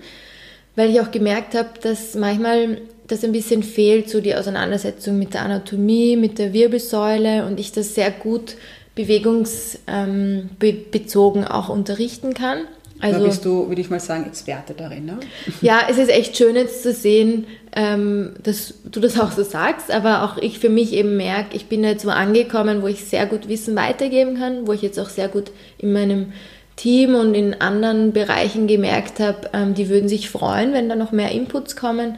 weil 0.77 0.89
ich 0.89 1.01
auch 1.01 1.11
gemerkt 1.11 1.53
habe, 1.53 1.69
dass 1.81 2.15
manchmal 2.15 2.77
das 3.07 3.23
ein 3.23 3.31
bisschen 3.31 3.63
fehlt, 3.63 4.09
so 4.09 4.21
die 4.21 4.35
Auseinandersetzung 4.35 5.17
mit 5.17 5.33
der 5.33 5.41
Anatomie, 5.43 6.17
mit 6.17 6.37
der 6.39 6.51
Wirbelsäule 6.53 7.45
und 7.45 7.59
ich 7.59 7.71
das 7.71 7.95
sehr 7.95 8.11
gut 8.11 8.55
bewegungsbezogen 8.95 11.41
ähm, 11.43 11.47
auch 11.47 11.69
unterrichten 11.69 12.33
kann. 12.33 12.59
Also, 12.99 13.19
da 13.19 13.25
bist 13.25 13.45
du, 13.45 13.67
würde 13.67 13.79
ich 13.79 13.91
mal 13.91 13.99
sagen, 13.99 14.25
Experte 14.25 14.73
darin. 14.73 15.05
Ne? 15.05 15.19
Ja, 15.61 15.81
es 15.87 15.99
ist 15.99 16.09
echt 16.09 16.35
schön 16.35 16.55
jetzt 16.55 16.81
zu 16.81 16.91
sehen, 16.91 17.45
ähm, 17.75 18.33
dass 18.41 18.73
du 18.85 18.99
das 18.99 19.19
auch 19.19 19.31
so 19.31 19.43
sagst, 19.43 19.91
aber 19.91 20.23
auch 20.23 20.37
ich 20.37 20.57
für 20.57 20.69
mich 20.69 20.93
eben 20.93 21.15
merke, 21.15 21.55
ich 21.55 21.67
bin 21.67 21.83
jetzt 21.83 22.07
wo 22.07 22.09
angekommen, 22.09 22.81
wo 22.81 22.87
ich 22.87 23.05
sehr 23.05 23.27
gut 23.27 23.47
Wissen 23.47 23.75
weitergeben 23.75 24.39
kann, 24.39 24.65
wo 24.65 24.73
ich 24.73 24.81
jetzt 24.81 24.99
auch 24.99 25.09
sehr 25.09 25.27
gut 25.27 25.51
in 25.77 25.93
meinem 25.93 26.33
Team 26.75 27.13
und 27.15 27.35
in 27.35 27.61
anderen 27.61 28.13
Bereichen 28.13 28.65
gemerkt 28.67 29.19
habe, 29.19 29.49
ähm, 29.53 29.75
die 29.75 29.89
würden 29.89 30.09
sich 30.09 30.29
freuen, 30.29 30.73
wenn 30.73 30.89
da 30.89 30.95
noch 30.95 31.11
mehr 31.11 31.31
Inputs 31.31 31.75
kommen. 31.75 32.17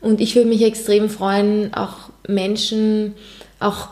Und 0.00 0.20
ich 0.20 0.34
würde 0.34 0.48
mich 0.48 0.62
extrem 0.62 1.08
freuen, 1.08 1.74
auch 1.74 2.10
Menschen, 2.26 3.14
auch 3.58 3.88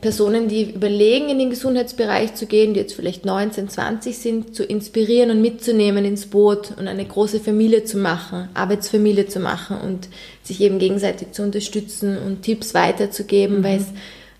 Personen, 0.00 0.48
die 0.48 0.70
überlegen, 0.70 1.28
in 1.28 1.38
den 1.38 1.50
Gesundheitsbereich 1.50 2.34
zu 2.34 2.46
gehen, 2.46 2.72
die 2.72 2.80
jetzt 2.80 2.94
vielleicht 2.94 3.26
19, 3.26 3.68
20 3.68 4.16
sind, 4.16 4.54
zu 4.56 4.64
inspirieren 4.64 5.30
und 5.30 5.42
mitzunehmen 5.42 6.06
ins 6.06 6.26
Boot 6.26 6.72
und 6.78 6.88
eine 6.88 7.04
große 7.04 7.40
Familie 7.40 7.84
zu 7.84 7.98
machen, 7.98 8.48
Arbeitsfamilie 8.54 9.26
zu 9.26 9.38
machen 9.38 9.76
und 9.78 10.08
sich 10.42 10.62
eben 10.62 10.78
gegenseitig 10.78 11.32
zu 11.32 11.42
unterstützen 11.42 12.16
und 12.16 12.42
Tipps 12.42 12.72
weiterzugeben, 12.72 13.58
mhm. 13.58 13.64
weil 13.64 13.76
es 13.80 13.86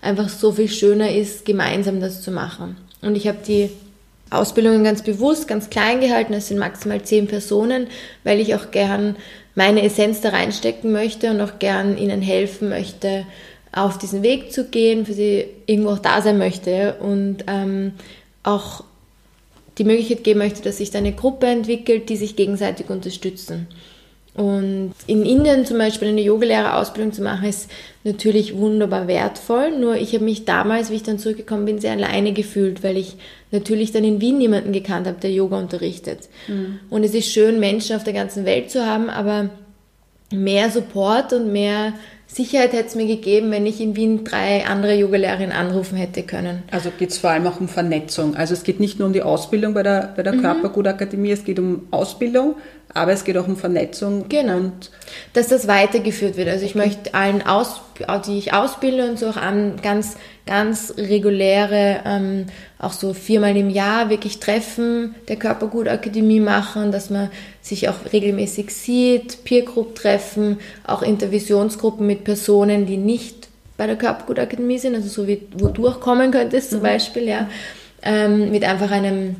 einfach 0.01 0.27
so 0.27 0.53
viel 0.53 0.69
schöner 0.69 1.13
ist, 1.13 1.45
gemeinsam 1.45 2.01
das 2.01 2.23
zu 2.23 2.31
machen. 2.31 2.77
Und 3.03 3.15
ich 3.15 3.27
habe 3.27 3.37
die 3.45 3.69
Ausbildungen 4.31 4.83
ganz 4.83 5.03
bewusst, 5.03 5.47
ganz 5.47 5.69
klein 5.69 5.99
gehalten. 5.99 6.33
Es 6.33 6.47
sind 6.47 6.57
maximal 6.57 7.03
zehn 7.03 7.27
Personen, 7.27 7.87
weil 8.23 8.39
ich 8.39 8.55
auch 8.55 8.71
gern 8.71 9.17
meine 9.55 9.83
Essenz 9.83 10.21
da 10.21 10.29
reinstecken 10.29 10.91
möchte 10.91 11.31
und 11.31 11.41
auch 11.41 11.59
gern 11.59 11.97
ihnen 11.97 12.21
helfen 12.21 12.69
möchte, 12.69 13.25
auf 13.71 13.97
diesen 13.97 14.21
Weg 14.21 14.51
zu 14.51 14.65
gehen, 14.65 15.05
für 15.05 15.13
sie 15.13 15.45
irgendwo 15.65 15.91
auch 15.91 15.99
da 15.99 16.21
sein 16.21 16.37
möchte 16.37 16.95
und 16.99 17.45
ähm, 17.47 17.93
auch 18.43 18.83
die 19.77 19.83
Möglichkeit 19.83 20.23
geben 20.23 20.39
möchte, 20.39 20.61
dass 20.61 20.77
sich 20.77 20.91
da 20.91 20.99
eine 20.99 21.13
Gruppe 21.13 21.47
entwickelt, 21.47 22.09
die 22.09 22.17
sich 22.17 22.35
gegenseitig 22.35 22.89
unterstützen. 22.89 23.67
Und 24.33 24.93
in 25.07 25.25
Indien 25.25 25.65
zum 25.65 25.77
Beispiel 25.77 26.07
eine 26.07 26.21
Yogalehrerausbildung 26.21 27.11
zu 27.11 27.21
machen, 27.21 27.49
ist 27.49 27.69
natürlich 28.05 28.55
wunderbar 28.55 29.07
wertvoll. 29.07 29.77
Nur 29.77 29.95
ich 29.95 30.13
habe 30.13 30.23
mich 30.23 30.45
damals, 30.45 30.89
wie 30.89 30.95
ich 30.95 31.03
dann 31.03 31.19
zurückgekommen 31.19 31.65
bin, 31.65 31.81
sehr 31.81 31.91
alleine 31.91 32.31
gefühlt, 32.31 32.81
weil 32.81 32.95
ich 32.95 33.17
natürlich 33.51 33.91
dann 33.91 34.05
in 34.05 34.21
Wien 34.21 34.37
niemanden 34.37 34.71
gekannt 34.71 35.05
habe, 35.05 35.19
der 35.19 35.31
Yoga 35.31 35.57
unterrichtet. 35.57 36.29
Mhm. 36.47 36.79
Und 36.89 37.03
es 37.03 37.13
ist 37.13 37.27
schön, 37.27 37.59
Menschen 37.59 37.95
auf 37.97 38.05
der 38.05 38.13
ganzen 38.13 38.45
Welt 38.45 38.71
zu 38.71 38.85
haben, 38.85 39.09
aber 39.09 39.49
mehr 40.31 40.69
Support 40.71 41.33
und 41.33 41.51
mehr 41.51 41.93
Sicherheit 42.33 42.71
hätte 42.71 42.87
es 42.87 42.95
mir 42.95 43.07
gegeben, 43.07 43.51
wenn 43.51 43.65
ich 43.65 43.81
in 43.81 43.97
Wien 43.97 44.23
drei 44.23 44.65
andere 44.65 44.95
Yogalehrerinnen 44.95 45.51
anrufen 45.51 45.97
hätte 45.97 46.23
können. 46.23 46.63
Also 46.71 46.89
geht 46.97 47.09
es 47.09 47.17
vor 47.17 47.31
allem 47.31 47.45
auch 47.45 47.59
um 47.59 47.67
Vernetzung. 47.67 48.37
Also 48.37 48.53
es 48.53 48.63
geht 48.63 48.79
nicht 48.79 48.99
nur 48.99 49.07
um 49.09 49.13
die 49.13 49.21
Ausbildung 49.21 49.73
bei 49.73 49.83
der, 49.83 50.13
bei 50.15 50.23
der 50.23 50.31
mhm. 50.31 50.41
Körpergutakademie, 50.41 51.31
es 51.31 51.43
geht 51.43 51.59
um 51.59 51.87
Ausbildung, 51.91 52.55
aber 52.93 53.13
es 53.13 53.23
geht 53.23 53.37
auch 53.37 53.47
um 53.47 53.57
Vernetzung. 53.57 54.27
Genau. 54.29 54.57
Und 54.57 54.91
Dass 55.33 55.47
das 55.47 55.67
weitergeführt 55.67 56.37
wird. 56.37 56.49
Also 56.49 56.65
ich 56.65 56.75
möchte 56.75 57.13
allen, 57.13 57.41
aus, 57.45 57.81
die 58.25 58.37
ich 58.37 58.53
ausbilde 58.53 59.09
und 59.09 59.19
so 59.19 59.27
auch 59.27 59.37
an 59.37 59.79
ganz, 59.81 60.17
ganz 60.45 60.93
reguläre, 60.97 62.01
ähm, 62.05 62.47
auch 62.79 62.93
so 62.93 63.13
viermal 63.13 63.55
im 63.55 63.69
Jahr 63.69 64.09
wirklich 64.09 64.39
Treffen 64.39 65.15
der 65.27 65.37
Körpergutakademie 65.37 66.39
machen, 66.39 66.91
dass 66.91 67.09
man 67.09 67.29
sich 67.61 67.87
auch 67.89 67.95
regelmäßig 68.11 68.71
sieht, 68.71 69.43
Peer 69.43 69.63
Group 69.63 69.95
treffen, 69.95 70.59
auch 70.85 71.01
Intervisionsgruppen 71.01 72.05
mit 72.05 72.23
Personen, 72.23 72.85
die 72.85 72.97
nicht 72.97 73.49
bei 73.77 73.87
der 73.87 73.95
Körpergutakademie 73.95 74.79
sind, 74.79 74.95
also 74.95 75.07
so 75.07 75.27
wie 75.27 75.41
wo 75.57 75.67
du 75.67 75.87
auch 75.87 75.99
kommen 75.99 76.31
könntest 76.31 76.71
zum 76.71 76.79
mhm. 76.79 76.83
Beispiel, 76.83 77.27
ja, 77.27 77.49
ähm, 78.03 78.51
mit 78.51 78.63
einfach 78.63 78.91
einem 78.91 79.35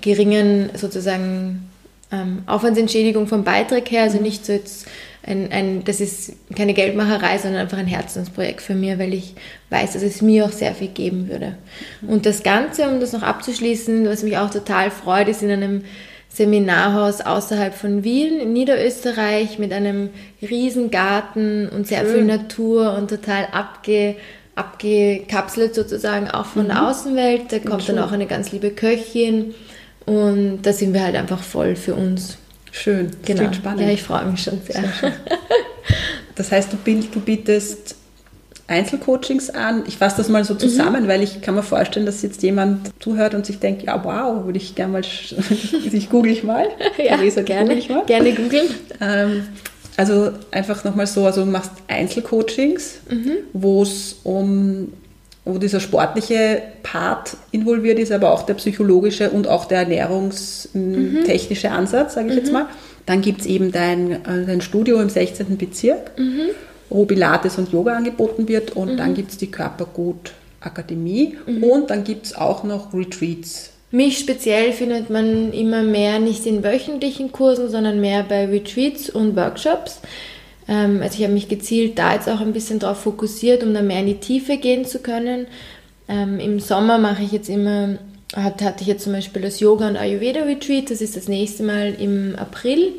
geringen 0.00 0.70
sozusagen 0.74 1.69
ähm, 2.12 2.42
Aufwandsentschädigung 2.46 3.26
vom 3.26 3.44
Beitrag 3.44 3.90
her, 3.90 4.02
also 4.02 4.18
mhm. 4.18 4.24
nicht 4.24 4.46
so 4.46 4.52
jetzt 4.52 4.86
ein, 5.22 5.52
ein, 5.52 5.84
das 5.84 6.00
ist 6.00 6.32
keine 6.56 6.74
Geldmacherei, 6.74 7.38
sondern 7.38 7.60
einfach 7.62 7.78
ein 7.78 7.86
Herzensprojekt 7.86 8.62
für 8.62 8.74
mich, 8.74 8.98
weil 8.98 9.12
ich 9.12 9.34
weiß, 9.68 9.92
dass 9.92 10.02
es 10.02 10.22
mir 10.22 10.46
auch 10.46 10.52
sehr 10.52 10.74
viel 10.74 10.88
geben 10.88 11.28
würde. 11.28 11.56
Mhm. 12.00 12.08
Und 12.08 12.26
das 12.26 12.42
Ganze, 12.42 12.88
um 12.88 13.00
das 13.00 13.12
noch 13.12 13.22
abzuschließen, 13.22 14.06
was 14.06 14.22
mich 14.22 14.38
auch 14.38 14.50
total 14.50 14.90
freut, 14.90 15.28
ist 15.28 15.42
in 15.42 15.50
einem 15.50 15.84
Seminarhaus 16.32 17.20
außerhalb 17.20 17.74
von 17.74 18.04
Wien 18.04 18.40
in 18.40 18.52
Niederösterreich 18.52 19.58
mit 19.58 19.72
einem 19.72 20.10
riesen 20.40 20.90
Garten 20.90 21.68
und 21.68 21.86
sehr 21.86 22.04
Schön. 22.04 22.14
viel 22.14 22.24
Natur 22.24 22.94
und 22.96 23.10
total 23.10 23.48
abge, 23.52 24.14
abgekapselt 24.54 25.74
sozusagen 25.74 26.30
auch 26.30 26.46
von 26.46 26.64
mhm. 26.64 26.68
der 26.68 26.88
Außenwelt. 26.88 27.52
Da 27.52 27.58
kommt 27.58 27.88
dann 27.88 27.98
auch 27.98 28.12
eine 28.12 28.26
ganz 28.26 28.52
liebe 28.52 28.70
Köchin 28.70 29.54
und 30.10 30.62
da 30.62 30.72
sind 30.72 30.92
wir 30.92 31.04
halt 31.04 31.14
einfach 31.14 31.40
voll 31.40 31.76
für 31.76 31.94
uns. 31.94 32.36
Schön, 32.72 33.12
genau. 33.24 33.42
klingt 33.42 33.56
spannend. 33.56 33.82
Ja, 33.82 33.90
ich 33.90 34.02
freue 34.02 34.24
mich 34.24 34.42
schon 34.42 34.60
sehr. 34.66 34.82
sehr 35.00 35.12
das 36.34 36.50
heißt, 36.50 36.72
du, 36.72 36.76
du 36.84 37.20
bietest 37.20 37.94
Einzelcoachings 38.66 39.50
an. 39.50 39.84
Ich 39.86 39.98
fasse 39.98 40.16
das 40.16 40.28
mal 40.28 40.44
so 40.44 40.56
zusammen, 40.56 41.04
mhm. 41.04 41.08
weil 41.08 41.22
ich 41.22 41.42
kann 41.42 41.54
mir 41.54 41.62
vorstellen, 41.62 42.06
dass 42.06 42.22
jetzt 42.22 42.42
jemand 42.42 42.90
zuhört 43.00 43.34
und 43.34 43.46
sich 43.46 43.60
denkt, 43.60 43.84
ja 43.84 44.04
wow, 44.04 44.44
würde 44.44 44.58
ich 44.58 44.74
gerne 44.74 44.94
mal, 44.94 45.02
ich 45.92 46.10
google 46.10 46.32
ich 46.32 46.42
mal. 46.42 46.66
ja, 46.98 47.16
Theresa, 47.16 47.42
gerne, 47.42 47.74
ich 47.74 47.88
mal. 47.88 48.04
gerne 48.06 48.32
googeln. 48.32 48.66
Ähm, 49.00 49.46
also 49.96 50.32
einfach 50.50 50.82
nochmal 50.82 51.06
so, 51.06 51.24
also 51.24 51.44
du 51.44 51.50
machst 51.52 51.70
Einzelcoachings, 51.86 52.98
mhm. 53.08 53.36
wo 53.52 53.84
es 53.84 54.16
um 54.24 54.92
wo 55.44 55.58
dieser 55.58 55.80
sportliche 55.80 56.62
Part 56.82 57.36
involviert 57.50 57.98
ist, 57.98 58.12
aber 58.12 58.32
auch 58.32 58.42
der 58.42 58.54
psychologische 58.54 59.30
und 59.30 59.48
auch 59.48 59.64
der 59.64 59.80
ernährungstechnische 59.80 61.68
mhm. 61.68 61.74
Ansatz, 61.74 62.14
sage 62.14 62.28
ich 62.28 62.34
mhm. 62.34 62.40
jetzt 62.40 62.52
mal. 62.52 62.66
Dann 63.06 63.22
gibt 63.22 63.40
es 63.40 63.46
eben 63.46 63.72
dein, 63.72 64.12
äh, 64.12 64.46
dein 64.46 64.60
Studio 64.60 65.00
im 65.00 65.08
16. 65.08 65.56
Bezirk, 65.56 66.18
mhm. 66.18 66.50
wo 66.90 67.06
Pilates 67.06 67.56
und 67.58 67.72
Yoga 67.72 67.96
angeboten 67.96 68.48
wird 68.48 68.72
und 68.76 68.98
dann 68.98 69.10
mhm. 69.10 69.14
gibt 69.14 69.30
es 69.32 69.38
die 69.38 69.50
Körpergut 69.50 70.32
Akademie 70.60 71.36
mhm. 71.46 71.64
und 71.64 71.90
dann 71.90 72.04
gibt 72.04 72.26
es 72.26 72.34
auch 72.36 72.62
noch 72.64 72.92
Retreats. 72.92 73.70
Mich 73.92 74.18
speziell 74.18 74.72
findet 74.72 75.10
man 75.10 75.52
immer 75.52 75.82
mehr 75.82 76.20
nicht 76.20 76.46
in 76.46 76.62
wöchentlichen 76.62 77.32
Kursen, 77.32 77.68
sondern 77.70 78.00
mehr 78.00 78.22
bei 78.22 78.46
Retreats 78.46 79.10
und 79.10 79.34
Workshops. 79.34 80.00
Ähm, 80.70 81.00
also 81.02 81.18
ich 81.18 81.24
habe 81.24 81.34
mich 81.34 81.48
gezielt 81.48 81.98
da 81.98 82.14
jetzt 82.14 82.28
auch 82.28 82.40
ein 82.40 82.54
bisschen 82.54 82.78
darauf 82.78 83.00
fokussiert, 83.00 83.62
um 83.62 83.74
da 83.74 83.82
mehr 83.82 84.00
in 84.00 84.06
die 84.06 84.20
Tiefe 84.20 84.56
gehen 84.56 84.86
zu 84.86 85.00
können. 85.00 85.48
Ähm, 86.08 86.38
Im 86.38 86.60
Sommer 86.60 86.96
mache 86.96 87.22
ich 87.24 87.32
jetzt 87.32 87.50
immer, 87.50 87.98
hatte 88.34 88.72
ich 88.80 88.86
jetzt 88.86 89.04
zum 89.04 89.12
Beispiel 89.12 89.42
das 89.42 89.60
Yoga 89.60 89.88
und 89.88 89.96
Ayurveda 89.96 90.44
Retreat, 90.44 90.90
das 90.90 91.00
ist 91.02 91.16
das 91.16 91.28
nächste 91.28 91.64
Mal 91.64 91.94
im 91.98 92.36
April. 92.36 92.92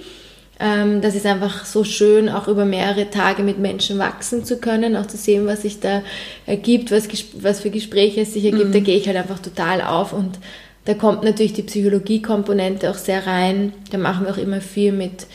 Ähm, 0.59 1.01
das 1.01 1.15
ist 1.15 1.25
einfach 1.25 1.65
so 1.65 1.85
schön, 1.85 2.27
auch 2.27 2.49
über 2.49 2.65
mehrere 2.65 3.09
Tage 3.09 3.41
mit 3.41 3.57
Menschen 3.57 3.97
wachsen 3.97 4.43
zu 4.43 4.57
können, 4.57 4.97
auch 4.97 5.07
zu 5.07 5.17
sehen, 5.17 5.47
was 5.47 5.61
sich 5.61 5.79
da 5.79 6.03
ergibt, 6.45 6.91
was, 6.91 7.07
was 7.39 7.61
für 7.61 7.69
Gespräche 7.69 8.21
es 8.21 8.33
sich 8.33 8.43
ergibt. 8.45 8.67
Mhm. 8.67 8.73
Da 8.73 8.79
gehe 8.79 8.97
ich 8.97 9.07
halt 9.07 9.17
einfach 9.17 9.39
total 9.39 9.81
auf 9.81 10.11
und 10.13 10.39
da 10.83 10.93
kommt 10.93 11.23
natürlich 11.23 11.53
die 11.53 11.63
Psychologie-Komponente 11.63 12.89
auch 12.89 12.95
sehr 12.95 13.25
rein. 13.25 13.71
Da 13.91 13.97
machen 13.97 14.25
wir 14.25 14.33
auch 14.33 14.37
immer 14.37 14.61
viel 14.61 14.91
mit 14.91 15.27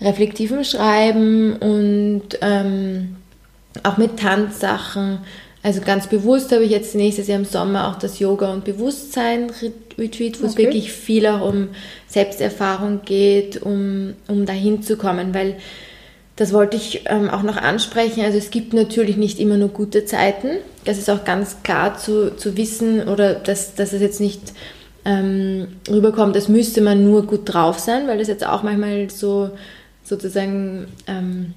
reflektivem 0.00 0.64
Schreiben 0.64 1.56
und 1.56 2.38
ähm, 2.40 3.16
auch 3.82 3.96
mit 3.96 4.18
Tanzsachen. 4.18 5.18
Also 5.62 5.80
ganz 5.80 6.08
bewusst 6.08 6.52
habe 6.52 6.64
ich 6.64 6.70
jetzt 6.70 6.94
nächstes 6.94 7.26
Jahr 7.26 7.38
im 7.38 7.46
Sommer 7.46 7.88
auch 7.88 7.98
das 7.98 8.18
Yoga- 8.18 8.52
und 8.52 8.64
Bewusstsein-Retreat, 8.64 10.40
wo 10.40 10.44
okay. 10.44 10.46
es 10.46 10.56
wirklich 10.58 10.92
viel 10.92 11.26
auch 11.26 11.48
um 11.48 11.68
Selbsterfahrung 12.06 13.00
geht, 13.04 13.62
um, 13.62 14.12
um 14.28 14.44
dahin 14.44 14.82
zu 14.82 14.98
kommen, 14.98 15.32
weil 15.32 15.56
das 16.36 16.52
wollte 16.52 16.76
ich 16.76 17.04
ähm, 17.06 17.30
auch 17.30 17.42
noch 17.42 17.56
ansprechen. 17.56 18.24
Also 18.24 18.36
es 18.36 18.50
gibt 18.50 18.74
natürlich 18.74 19.16
nicht 19.16 19.38
immer 19.38 19.56
nur 19.56 19.68
gute 19.68 20.04
Zeiten. 20.04 20.58
Das 20.84 20.98
ist 20.98 21.08
auch 21.08 21.24
ganz 21.24 21.62
klar 21.62 21.96
zu, 21.96 22.36
zu 22.36 22.56
wissen 22.56 23.08
oder 23.08 23.34
dass, 23.34 23.74
dass 23.74 23.92
es 23.92 24.02
jetzt 24.02 24.20
nicht 24.20 24.52
ähm, 25.04 25.68
rüberkommt, 25.88 26.34
als 26.34 26.48
müsste 26.48 26.80
man 26.80 27.04
nur 27.04 27.26
gut 27.26 27.42
drauf 27.44 27.78
sein, 27.78 28.08
weil 28.08 28.18
das 28.18 28.28
jetzt 28.28 28.46
auch 28.46 28.62
manchmal 28.62 29.08
so 29.10 29.50
sozusagen 30.04 30.86
ähm, 31.06 31.54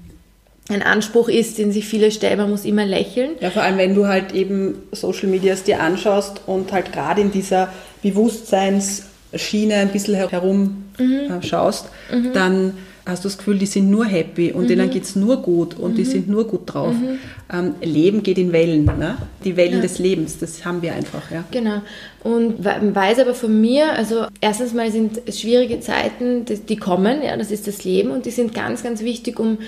ein 0.70 0.82
Anspruch 0.82 1.30
ist, 1.30 1.58
den 1.58 1.72
sich 1.72 1.86
viele 1.86 2.12
stellen, 2.12 2.38
man 2.40 2.50
muss 2.50 2.66
immer 2.66 2.86
lächeln. 2.86 3.32
Ja, 3.40 3.52
vor 3.52 3.62
allem 3.62 3.78
wenn 3.78 3.96
du 3.96 4.08
halt 4.08 4.34
eben 4.34 4.76
Social 4.92 5.30
Medias 5.30 5.64
dir 5.64 5.82
anschaust 5.82 6.42
und 6.46 6.72
halt 6.72 6.92
gerade 6.92 7.22
in 7.22 7.32
dieser 7.32 7.70
Bewusstseinsschiene 8.02 9.76
ein 9.76 9.90
bisschen 9.90 10.16
herum 10.16 10.86
mhm. 10.98 11.32
Äh, 11.32 11.46
schaust, 11.46 11.88
mhm. 12.12 12.34
dann 12.34 12.74
hast 13.08 13.24
du 13.24 13.30
das 13.30 13.38
Gefühl, 13.38 13.58
die 13.58 13.66
sind 13.66 13.90
nur 13.90 14.06
happy 14.06 14.52
und 14.52 14.64
mhm. 14.64 14.68
denen 14.68 14.90
geht 14.90 15.04
es 15.04 15.16
nur 15.16 15.42
gut 15.42 15.78
und 15.78 15.92
mhm. 15.92 15.96
die 15.96 16.06
sind 16.06 16.28
nur 16.28 16.46
gut 16.46 16.62
drauf. 16.66 16.94
Mhm. 16.94 17.20
Ähm, 17.52 17.76
Leben 17.82 18.24
geht 18.24 18.38
in 18.38 18.52
Wellen, 18.52 18.86
ne? 18.86 19.18
die 19.44 19.56
Wellen 19.56 19.76
ja. 19.76 19.82
des 19.82 20.00
Lebens, 20.00 20.38
das 20.40 20.66
haben 20.66 20.82
wir 20.82 20.94
einfach. 20.94 21.32
Ja. 21.32 21.46
Genau. 21.52 21.82
Und 22.24 22.64
weiß 22.64 23.20
aber 23.20 23.34
von 23.34 23.60
mir, 23.60 23.94
also 23.94 24.26
erstens 24.42 24.74
mal 24.74 24.92
sind 24.92 25.22
schwierige 25.34 25.80
Zeiten, 25.80 26.46
die 26.46 26.76
kommen, 26.76 27.24
ja, 27.24 27.38
das 27.38 27.52
ist 27.52 27.68
das 27.68 27.84
Leben 27.84 28.12
und 28.12 28.26
die 28.26 28.32
sind 28.32 28.54
ganz, 28.54 28.84
ganz 28.84 29.02
wichtig, 29.02 29.40
um 29.40 29.60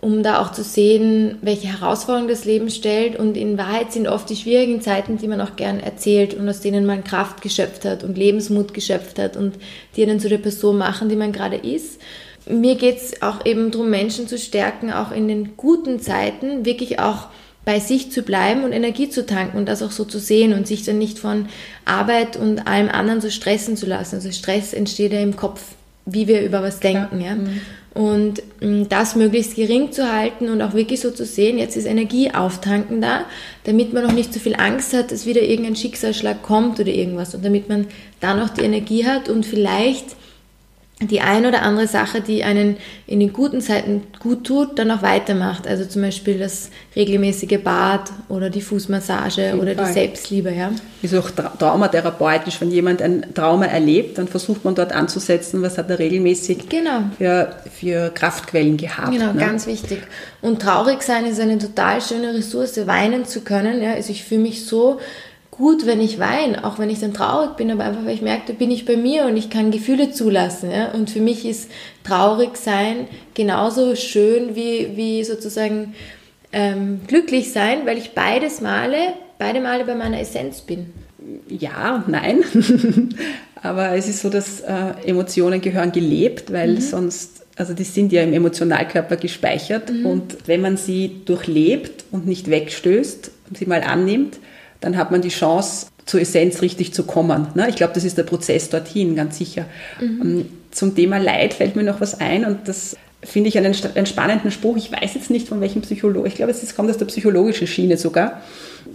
um 0.00 0.22
da 0.22 0.40
auch 0.40 0.52
zu 0.52 0.62
sehen, 0.62 1.38
welche 1.42 1.66
Herausforderungen 1.66 2.28
das 2.28 2.44
Leben 2.44 2.70
stellt. 2.70 3.18
Und 3.18 3.36
in 3.36 3.58
Wahrheit 3.58 3.92
sind 3.92 4.06
oft 4.06 4.30
die 4.30 4.36
schwierigen 4.36 4.80
Zeiten, 4.80 5.18
die 5.18 5.26
man 5.26 5.40
auch 5.40 5.56
gern 5.56 5.80
erzählt 5.80 6.34
und 6.34 6.48
aus 6.48 6.60
denen 6.60 6.86
man 6.86 7.02
Kraft 7.02 7.42
geschöpft 7.42 7.84
hat 7.84 8.04
und 8.04 8.16
Lebensmut 8.16 8.74
geschöpft 8.74 9.18
hat 9.18 9.36
und 9.36 9.56
die 9.96 10.04
einen 10.04 10.20
zu 10.20 10.28
der 10.28 10.38
Person 10.38 10.78
machen, 10.78 11.08
die 11.08 11.16
man 11.16 11.32
gerade 11.32 11.56
ist 11.56 12.00
mir 12.48 12.76
geht 12.76 12.96
es 12.96 13.22
auch 13.22 13.44
eben 13.44 13.70
darum, 13.70 13.90
Menschen 13.90 14.28
zu 14.28 14.38
stärken, 14.38 14.92
auch 14.92 15.12
in 15.12 15.28
den 15.28 15.56
guten 15.56 16.00
Zeiten 16.00 16.64
wirklich 16.64 16.98
auch 16.98 17.28
bei 17.64 17.80
sich 17.80 18.10
zu 18.10 18.22
bleiben 18.22 18.64
und 18.64 18.72
Energie 18.72 19.10
zu 19.10 19.26
tanken 19.26 19.58
und 19.58 19.68
das 19.68 19.82
auch 19.82 19.90
so 19.90 20.04
zu 20.04 20.18
sehen 20.18 20.54
und 20.54 20.66
sich 20.66 20.84
dann 20.84 20.96
nicht 20.96 21.18
von 21.18 21.48
Arbeit 21.84 22.36
und 22.36 22.66
allem 22.66 22.88
anderen 22.88 23.20
so 23.20 23.28
stressen 23.28 23.76
zu 23.76 23.84
lassen. 23.84 24.16
Also 24.16 24.32
Stress 24.32 24.72
entsteht 24.72 25.12
ja 25.12 25.20
im 25.20 25.36
Kopf, 25.36 25.62
wie 26.06 26.26
wir 26.28 26.42
über 26.42 26.62
was 26.62 26.80
denken. 26.80 27.20
Ja. 27.20 27.26
ja? 27.26 27.34
Mhm. 27.34 27.60
Und 27.92 28.42
mm, 28.60 28.84
das 28.88 29.16
möglichst 29.16 29.56
gering 29.56 29.92
zu 29.92 30.10
halten 30.10 30.48
und 30.48 30.62
auch 30.62 30.72
wirklich 30.72 31.00
so 31.00 31.10
zu 31.10 31.26
sehen, 31.26 31.58
jetzt 31.58 31.76
ist 31.76 31.84
Energie 31.84 32.32
auftanken 32.32 33.02
da, 33.02 33.24
damit 33.64 33.92
man 33.92 34.04
noch 34.04 34.12
nicht 34.12 34.32
so 34.32 34.40
viel 34.40 34.54
Angst 34.54 34.94
hat, 34.94 35.10
dass 35.10 35.26
wieder 35.26 35.42
irgendein 35.42 35.76
Schicksalsschlag 35.76 36.42
kommt 36.42 36.80
oder 36.80 36.90
irgendwas 36.90 37.34
und 37.34 37.44
damit 37.44 37.68
man 37.68 37.86
dann 38.20 38.40
auch 38.40 38.50
die 38.50 38.62
Energie 38.62 39.04
hat 39.04 39.28
und 39.28 39.44
vielleicht 39.44 40.16
die 41.00 41.20
ein 41.20 41.46
oder 41.46 41.62
andere 41.62 41.86
Sache, 41.86 42.20
die 42.20 42.42
einen 42.42 42.76
in 43.06 43.20
den 43.20 43.32
guten 43.32 43.60
Zeiten 43.60 44.02
gut 44.18 44.44
tut, 44.44 44.80
dann 44.80 44.90
auch 44.90 45.00
weitermacht. 45.00 45.68
Also 45.68 45.84
zum 45.84 46.02
Beispiel 46.02 46.38
das 46.38 46.70
regelmäßige 46.96 47.62
Bad 47.62 48.10
oder 48.28 48.50
die 48.50 48.60
Fußmassage 48.60 49.56
oder 49.60 49.76
die 49.76 49.92
Selbstliebe. 49.92 50.50
Ja. 50.50 50.72
Ist 51.00 51.14
auch 51.14 51.30
tra 51.30 51.52
traumatherapeutisch, 51.56 52.60
wenn 52.60 52.72
jemand 52.72 53.00
ein 53.00 53.32
Trauma 53.32 53.66
erlebt, 53.66 54.18
dann 54.18 54.26
versucht 54.26 54.64
man 54.64 54.74
dort 54.74 54.92
anzusetzen, 54.92 55.62
was 55.62 55.78
hat 55.78 55.88
er 55.88 56.00
regelmäßig 56.00 56.68
genau. 56.68 57.04
für, 57.16 57.54
für 57.72 58.10
Kraftquellen 58.10 58.76
gehabt. 58.76 59.12
Genau, 59.12 59.32
ne? 59.32 59.38
ganz 59.38 59.68
wichtig. 59.68 60.00
Und 60.40 60.60
traurig 60.60 61.02
sein 61.02 61.26
ist 61.26 61.38
eine 61.38 61.58
total 61.58 62.00
schöne 62.00 62.34
Ressource, 62.34 62.86
weinen 62.88 63.24
zu 63.24 63.42
können. 63.42 63.80
Ja. 63.80 63.92
Also 63.92 64.10
ich 64.10 64.24
fühle 64.24 64.40
mich 64.40 64.66
so 64.66 64.98
gut, 65.58 65.86
wenn 65.86 66.00
ich 66.00 66.18
weine, 66.18 66.64
auch 66.64 66.78
wenn 66.78 66.88
ich 66.88 67.00
dann 67.00 67.12
traurig 67.12 67.56
bin, 67.56 67.70
aber 67.70 67.84
einfach, 67.84 68.06
weil 68.06 68.14
ich 68.14 68.22
merke, 68.22 68.44
da 68.46 68.52
bin 68.52 68.70
ich 68.70 68.86
bei 68.86 68.96
mir 68.96 69.26
und 69.26 69.36
ich 69.36 69.50
kann 69.50 69.72
Gefühle 69.72 70.12
zulassen. 70.12 70.70
Ja? 70.70 70.92
Und 70.92 71.10
für 71.10 71.20
mich 71.20 71.44
ist 71.44 71.68
traurig 72.04 72.56
sein 72.56 73.08
genauso 73.34 73.96
schön 73.96 74.54
wie, 74.54 74.92
wie 74.94 75.24
sozusagen 75.24 75.94
ähm, 76.52 77.00
glücklich 77.08 77.52
sein, 77.52 77.80
weil 77.84 77.98
ich 77.98 78.12
beides 78.12 78.60
Male, 78.60 79.14
beide 79.38 79.60
Male 79.60 79.84
bei 79.84 79.96
meiner 79.96 80.20
Essenz 80.20 80.60
bin. 80.60 80.86
Ja 81.48 81.96
und 81.96 82.08
nein. 82.08 82.44
aber 83.62 83.96
es 83.96 84.08
ist 84.08 84.20
so, 84.20 84.30
dass 84.30 84.60
äh, 84.60 84.92
Emotionen 85.04 85.60
gehören 85.60 85.90
gelebt, 85.90 86.52
weil 86.52 86.74
mhm. 86.74 86.80
sonst, 86.80 87.42
also 87.56 87.74
die 87.74 87.84
sind 87.84 88.12
ja 88.12 88.22
im 88.22 88.32
Emotionalkörper 88.32 89.16
gespeichert 89.16 89.92
mhm. 89.92 90.06
und 90.06 90.36
wenn 90.46 90.60
man 90.60 90.76
sie 90.76 91.22
durchlebt 91.24 92.04
und 92.12 92.26
nicht 92.26 92.48
wegstößt 92.48 93.32
und 93.48 93.58
sie 93.58 93.66
mal 93.66 93.82
annimmt, 93.82 94.38
dann 94.80 94.96
hat 94.96 95.10
man 95.10 95.22
die 95.22 95.28
Chance, 95.28 95.86
zur 96.08 96.20
Essenz 96.20 96.62
richtig 96.62 96.94
zu 96.94 97.04
kommen. 97.04 97.48
Ne? 97.54 97.68
Ich 97.68 97.76
glaube, 97.76 97.92
das 97.92 98.04
ist 98.04 98.16
der 98.16 98.22
Prozess 98.22 98.70
dorthin, 98.70 99.14
ganz 99.14 99.38
sicher. 99.38 99.66
Mhm. 100.00 100.20
Ähm, 100.22 100.46
zum 100.70 100.94
Thema 100.94 101.18
Leid 101.18 101.54
fällt 101.54 101.76
mir 101.76 101.82
noch 101.82 102.00
was 102.00 102.18
ein 102.18 102.44
und 102.44 102.66
das 102.66 102.96
finde 103.22 103.48
ich 103.48 103.58
einen, 103.58 103.74
einen, 103.94 104.06
spannenden 104.06 104.50
Spruch. 104.50 104.76
Ich 104.76 104.90
weiß 104.90 105.14
jetzt 105.14 105.30
nicht, 105.30 105.48
von 105.48 105.60
welchem 105.60 105.82
Psychologen, 105.82 106.26
ich 106.26 106.36
glaube, 106.36 106.52
es 106.52 106.74
kommt 106.74 106.88
aus 106.90 106.98
der 106.98 107.06
psychologischen 107.06 107.66
Schiene 107.66 107.96
sogar. 107.96 108.40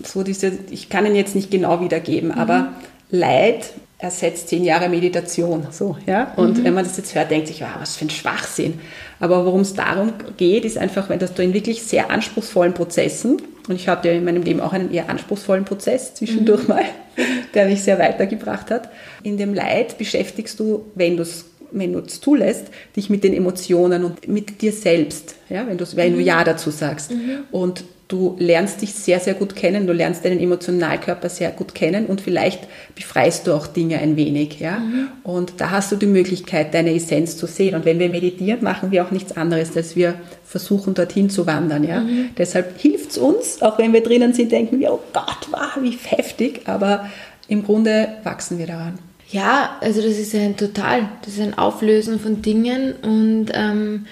So 0.04 0.24
diese, 0.24 0.54
ich 0.72 0.90
kann 0.90 1.06
ihn 1.06 1.16
jetzt 1.16 1.36
nicht 1.36 1.52
genau 1.52 1.82
wiedergeben, 1.82 2.30
mhm. 2.30 2.38
aber 2.38 2.74
Leid 3.12 3.74
ersetzt 4.00 4.50
zehn 4.50 4.64
Jahre 4.64 4.90
Meditation. 4.90 5.68
So, 5.72 5.98
ja? 6.08 6.34
Und 6.36 6.58
mhm. 6.58 6.64
wenn 6.64 6.74
man 6.74 6.84
das 6.84 6.98
jetzt 6.98 7.14
hört, 7.16 7.32
denkt 7.32 7.48
sich, 7.48 7.62
wow, 7.62 7.70
was 7.80 7.96
für 7.96 8.06
ein 8.06 8.10
Schwachsinn. 8.10 8.80
Aber 9.20 9.46
worum 9.46 9.62
es 9.62 9.76
darum 9.76 10.14
geht, 10.36 10.66
ist 10.66 10.78
einfach, 10.78 11.10
wenn 11.10 11.20
das 11.20 11.34
du 11.34 11.44
in 11.44 11.54
wirklich 11.54 11.84
sehr 11.84 12.10
anspruchsvollen 12.10 12.74
Prozessen 12.74 13.42
und 13.68 13.76
ich 13.76 13.88
hatte 13.88 14.10
in 14.10 14.26
meinem 14.26 14.44
Leben 14.44 14.60
auch 14.60 14.74
einen 14.74 14.92
eher 14.92 15.10
anspruchsvollen 15.10 15.66
Prozess 15.66 16.16
zwischendurch 16.16 16.64
mhm. 16.64 16.70
mal, 16.70 16.86
der 17.54 17.68
mich 17.68 17.84
sehr 17.84 18.00
weitergebracht 18.00 18.72
hat. 18.72 18.90
In 19.24 19.38
dem 19.38 19.54
Leid 19.54 19.98
beschäftigst 19.98 20.60
du, 20.60 20.86
wenn 20.96 21.18
du 21.18 21.24
es 21.24 21.46
wenn 21.76 21.94
du 21.94 22.00
es 22.00 22.22
zulässt, 22.22 22.68
dich 22.96 23.10
mit 23.10 23.24
den 23.24 23.34
Emotionen 23.34 24.04
und 24.04 24.28
mit 24.28 24.62
dir 24.62 24.72
selbst, 24.72 25.36
ja, 25.50 25.66
wenn, 25.68 25.80
wenn 25.80 26.12
mhm. 26.12 26.18
du 26.18 26.22
Ja 26.22 26.44
dazu 26.44 26.70
sagst. 26.70 27.12
Mhm. 27.12 27.46
Und 27.52 27.84
du 28.14 28.36
lernst 28.38 28.84
dich 28.84 28.94
sehr, 28.94 29.20
sehr 29.20 29.34
gut 29.34 29.56
kennen, 29.56 29.88
du 29.88 29.94
lernst 29.94 30.24
deinen 30.24 30.40
Emotionalkörper 30.40 31.30
sehr 31.30 31.50
gut 31.50 31.74
kennen 31.74 32.06
und 32.06 32.22
vielleicht 32.22 32.68
befreist 32.94 33.48
du 33.48 33.54
auch 33.54 33.66
Dinge 33.66 33.98
ein 33.98 34.16
wenig. 34.16 34.60
Ja? 34.60 34.78
Mhm. 34.78 35.08
Und 35.24 35.54
da 35.58 35.72
hast 35.72 35.92
du 35.92 35.96
die 35.96 36.06
Möglichkeit, 36.06 36.76
deine 36.76 36.94
Essenz 36.94 37.38
zu 37.38 37.48
sehen. 37.48 37.74
Und 37.74 37.86
wenn 37.86 37.98
wir 37.98 38.10
meditieren, 38.10 38.64
machen 38.64 38.92
wir 38.92 39.04
auch 39.04 39.10
nichts 39.10 39.36
anderes, 39.36 39.76
als 39.76 39.96
wir 39.96 40.14
versuchen, 40.46 40.94
dorthin 40.94 41.32
zu 41.32 41.48
wandern. 41.48 41.84
Ja? 41.84 42.02
Mhm. 42.02 42.30
Deshalb 42.38 42.80
hilft 42.80 43.12
es 43.12 43.18
uns, 43.18 43.64
auch 43.64 43.80
wenn 43.80 43.94
wir 43.94 44.04
drinnen 44.04 44.34
sind, 44.34 44.52
denken 44.52 44.80
wir, 44.80 44.94
oh 44.94 45.00
Gott, 45.12 45.48
wow, 45.50 45.82
wie 45.82 45.98
heftig, 46.06 46.62
aber 46.66 47.10
im 47.48 47.64
Grunde 47.64 48.10
wachsen 48.24 48.60
wir 48.60 48.68
daran. 48.68 49.00
Ja, 49.32 49.78
also 49.82 50.04
das 50.04 50.20
ist 50.20 50.36
ein 50.36 50.56
total, 50.56 51.10
das 51.26 51.34
ist 51.34 51.42
ein 51.42 51.58
Auflösen 51.58 52.20
von 52.20 52.44
Dingen 52.44 52.94
und 53.02 53.48
ähm, 53.54 54.06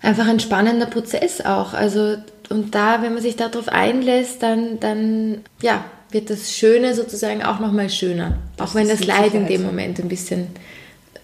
einfach 0.00 0.26
ein 0.28 0.40
spannender 0.40 0.86
Prozess 0.86 1.40
auch. 1.40 1.74
Also 1.74 2.16
und 2.48 2.74
da, 2.74 3.02
wenn 3.02 3.14
man 3.14 3.22
sich 3.22 3.36
darauf 3.36 3.68
einlässt, 3.68 4.42
dann, 4.42 4.78
dann 4.80 5.44
ja, 5.60 5.84
wird 6.10 6.30
das 6.30 6.52
Schöne 6.52 6.94
sozusagen 6.94 7.42
auch 7.42 7.58
nochmal 7.58 7.90
schöner. 7.90 8.38
Das 8.56 8.70
auch 8.70 8.74
wenn 8.74 8.88
das 8.88 9.04
Leid 9.04 9.34
in 9.34 9.46
dem 9.46 9.62
Moment 9.62 9.98
ein 9.98 10.08
bisschen 10.08 10.48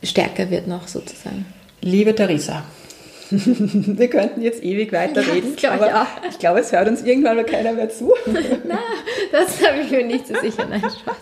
stärker 0.03 0.51
wird 0.51 0.67
noch 0.67 0.89
sozusagen. 0.89 1.47
Liebe 1.81 2.15
Theresa, 2.15 2.65
wir 3.31 4.11
könnten 4.11 4.43
jetzt 4.43 4.63
ewig 4.63 4.93
weiterreden, 4.93 5.57
ja, 5.59 5.73
aber 5.73 5.87
ich, 5.89 5.95
auch. 5.95 6.31
ich 6.31 6.39
glaube, 6.39 6.61
es 6.61 6.73
hört 6.73 6.89
uns 6.89 7.03
irgendwann 7.03 7.37
mal 7.37 7.45
keiner 7.45 7.73
mehr 7.73 7.89
zu. 7.89 8.13
Na, 8.67 8.79
das 9.31 9.67
habe 9.67 9.81
ich 9.83 9.91
mir 9.91 10.05
nicht 10.05 10.27
so 10.27 10.35
sicher. 10.41 10.67
Nein, 10.69 10.81
Spaß. 10.81 11.17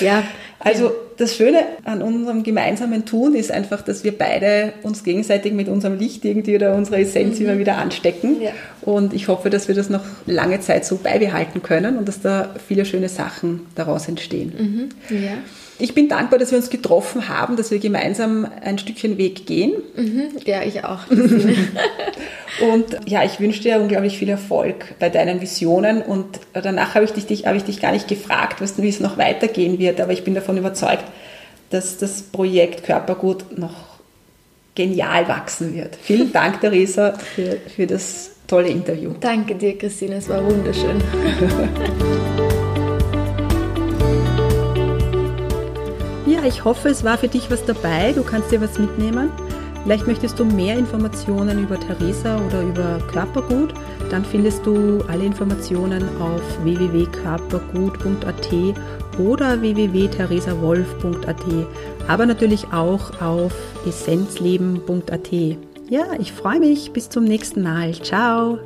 ja, 0.00 0.24
also 0.60 0.90
das 1.16 1.36
Schöne 1.36 1.60
an 1.84 2.02
unserem 2.02 2.42
gemeinsamen 2.42 3.04
Tun 3.04 3.34
ist 3.34 3.50
einfach, 3.50 3.82
dass 3.82 4.04
wir 4.04 4.16
beide 4.16 4.72
uns 4.82 5.04
gegenseitig 5.04 5.52
mit 5.52 5.68
unserem 5.68 5.98
Licht 5.98 6.24
irgendwie 6.24 6.56
oder 6.56 6.74
unserer 6.74 6.98
Essenz 6.98 7.38
mhm. 7.38 7.46
immer 7.46 7.58
wieder 7.58 7.76
anstecken. 7.78 8.40
Ja. 8.40 8.50
Und 8.82 9.12
ich 9.14 9.28
hoffe, 9.28 9.50
dass 9.50 9.68
wir 9.68 9.74
das 9.74 9.90
noch 9.90 10.04
lange 10.26 10.60
Zeit 10.60 10.84
so 10.84 10.96
beibehalten 10.96 11.62
können 11.62 11.96
und 11.96 12.08
dass 12.08 12.20
da 12.20 12.54
viele 12.66 12.84
schöne 12.84 13.08
Sachen 13.08 13.66
daraus 13.74 14.08
entstehen. 14.08 14.90
Mhm. 15.10 15.16
Ja. 15.16 15.38
Ich 15.80 15.94
bin 15.94 16.08
dankbar, 16.08 16.38
dass 16.38 16.50
wir 16.50 16.58
uns 16.58 16.70
getroffen 16.70 17.28
haben, 17.28 17.56
dass 17.56 17.70
wir 17.70 17.78
gemeinsam 17.78 18.46
ein 18.62 18.78
Stückchen 18.78 19.16
Weg 19.16 19.46
gehen. 19.46 19.72
Mhm, 19.96 20.30
ja, 20.44 20.62
ich 20.62 20.84
auch. 20.84 21.00
und 22.60 22.84
ja, 23.06 23.24
ich 23.24 23.38
wünsche 23.38 23.62
dir 23.62 23.80
unglaublich 23.80 24.18
viel 24.18 24.28
Erfolg 24.28 24.94
bei 24.98 25.08
deinen 25.08 25.40
Visionen. 25.40 26.02
Und 26.02 26.40
danach 26.52 26.94
habe 26.94 27.04
ich 27.04 27.12
dich, 27.12 27.46
habe 27.46 27.56
ich 27.56 27.64
dich 27.64 27.80
gar 27.80 27.92
nicht 27.92 28.08
gefragt, 28.08 28.60
wie 28.60 28.88
es 28.88 29.00
noch 29.00 29.18
weitergehen 29.18 29.78
wird. 29.78 30.00
Aber 30.00 30.12
ich 30.12 30.24
bin 30.24 30.34
davon 30.34 30.56
überzeugt, 30.56 31.04
dass 31.70 31.98
das 31.98 32.22
Projekt 32.22 32.84
Körpergut 32.84 33.56
noch 33.56 33.98
genial 34.74 35.28
wachsen 35.28 35.74
wird. 35.74 35.96
Vielen 36.02 36.32
Dank, 36.32 36.60
Theresa, 36.60 37.12
für, 37.12 37.58
für 37.74 37.86
das 37.86 38.32
tolle 38.48 38.68
Interview. 38.68 39.12
Danke 39.20 39.54
dir, 39.54 39.78
Christine. 39.78 40.16
Es 40.16 40.28
war 40.28 40.44
wunderschön. 40.44 41.00
ich 46.48 46.64
hoffe, 46.64 46.88
es 46.88 47.04
war 47.04 47.18
für 47.18 47.28
dich 47.28 47.50
was 47.50 47.64
dabei. 47.64 48.12
Du 48.12 48.24
kannst 48.24 48.50
dir 48.50 48.60
was 48.60 48.78
mitnehmen. 48.78 49.30
Vielleicht 49.84 50.06
möchtest 50.06 50.38
du 50.38 50.44
mehr 50.44 50.76
Informationen 50.76 51.62
über 51.62 51.78
Theresa 51.78 52.38
oder 52.46 52.62
über 52.62 52.98
Körpergut. 53.10 53.72
Dann 54.10 54.24
findest 54.24 54.66
du 54.66 55.02
alle 55.08 55.24
Informationen 55.24 56.02
auf 56.20 56.42
www.körpergut.at 56.64 58.52
oder 59.18 59.60
www.theresawolf.at, 59.60 61.44
aber 62.06 62.26
natürlich 62.26 62.66
auch 62.72 63.20
auf 63.20 63.54
essenzleben.at. 63.86 65.32
Ja, 65.88 66.04
ich 66.18 66.32
freue 66.32 66.60
mich. 66.60 66.92
Bis 66.92 67.08
zum 67.08 67.24
nächsten 67.24 67.62
Mal. 67.62 67.94
Ciao. 67.94 68.58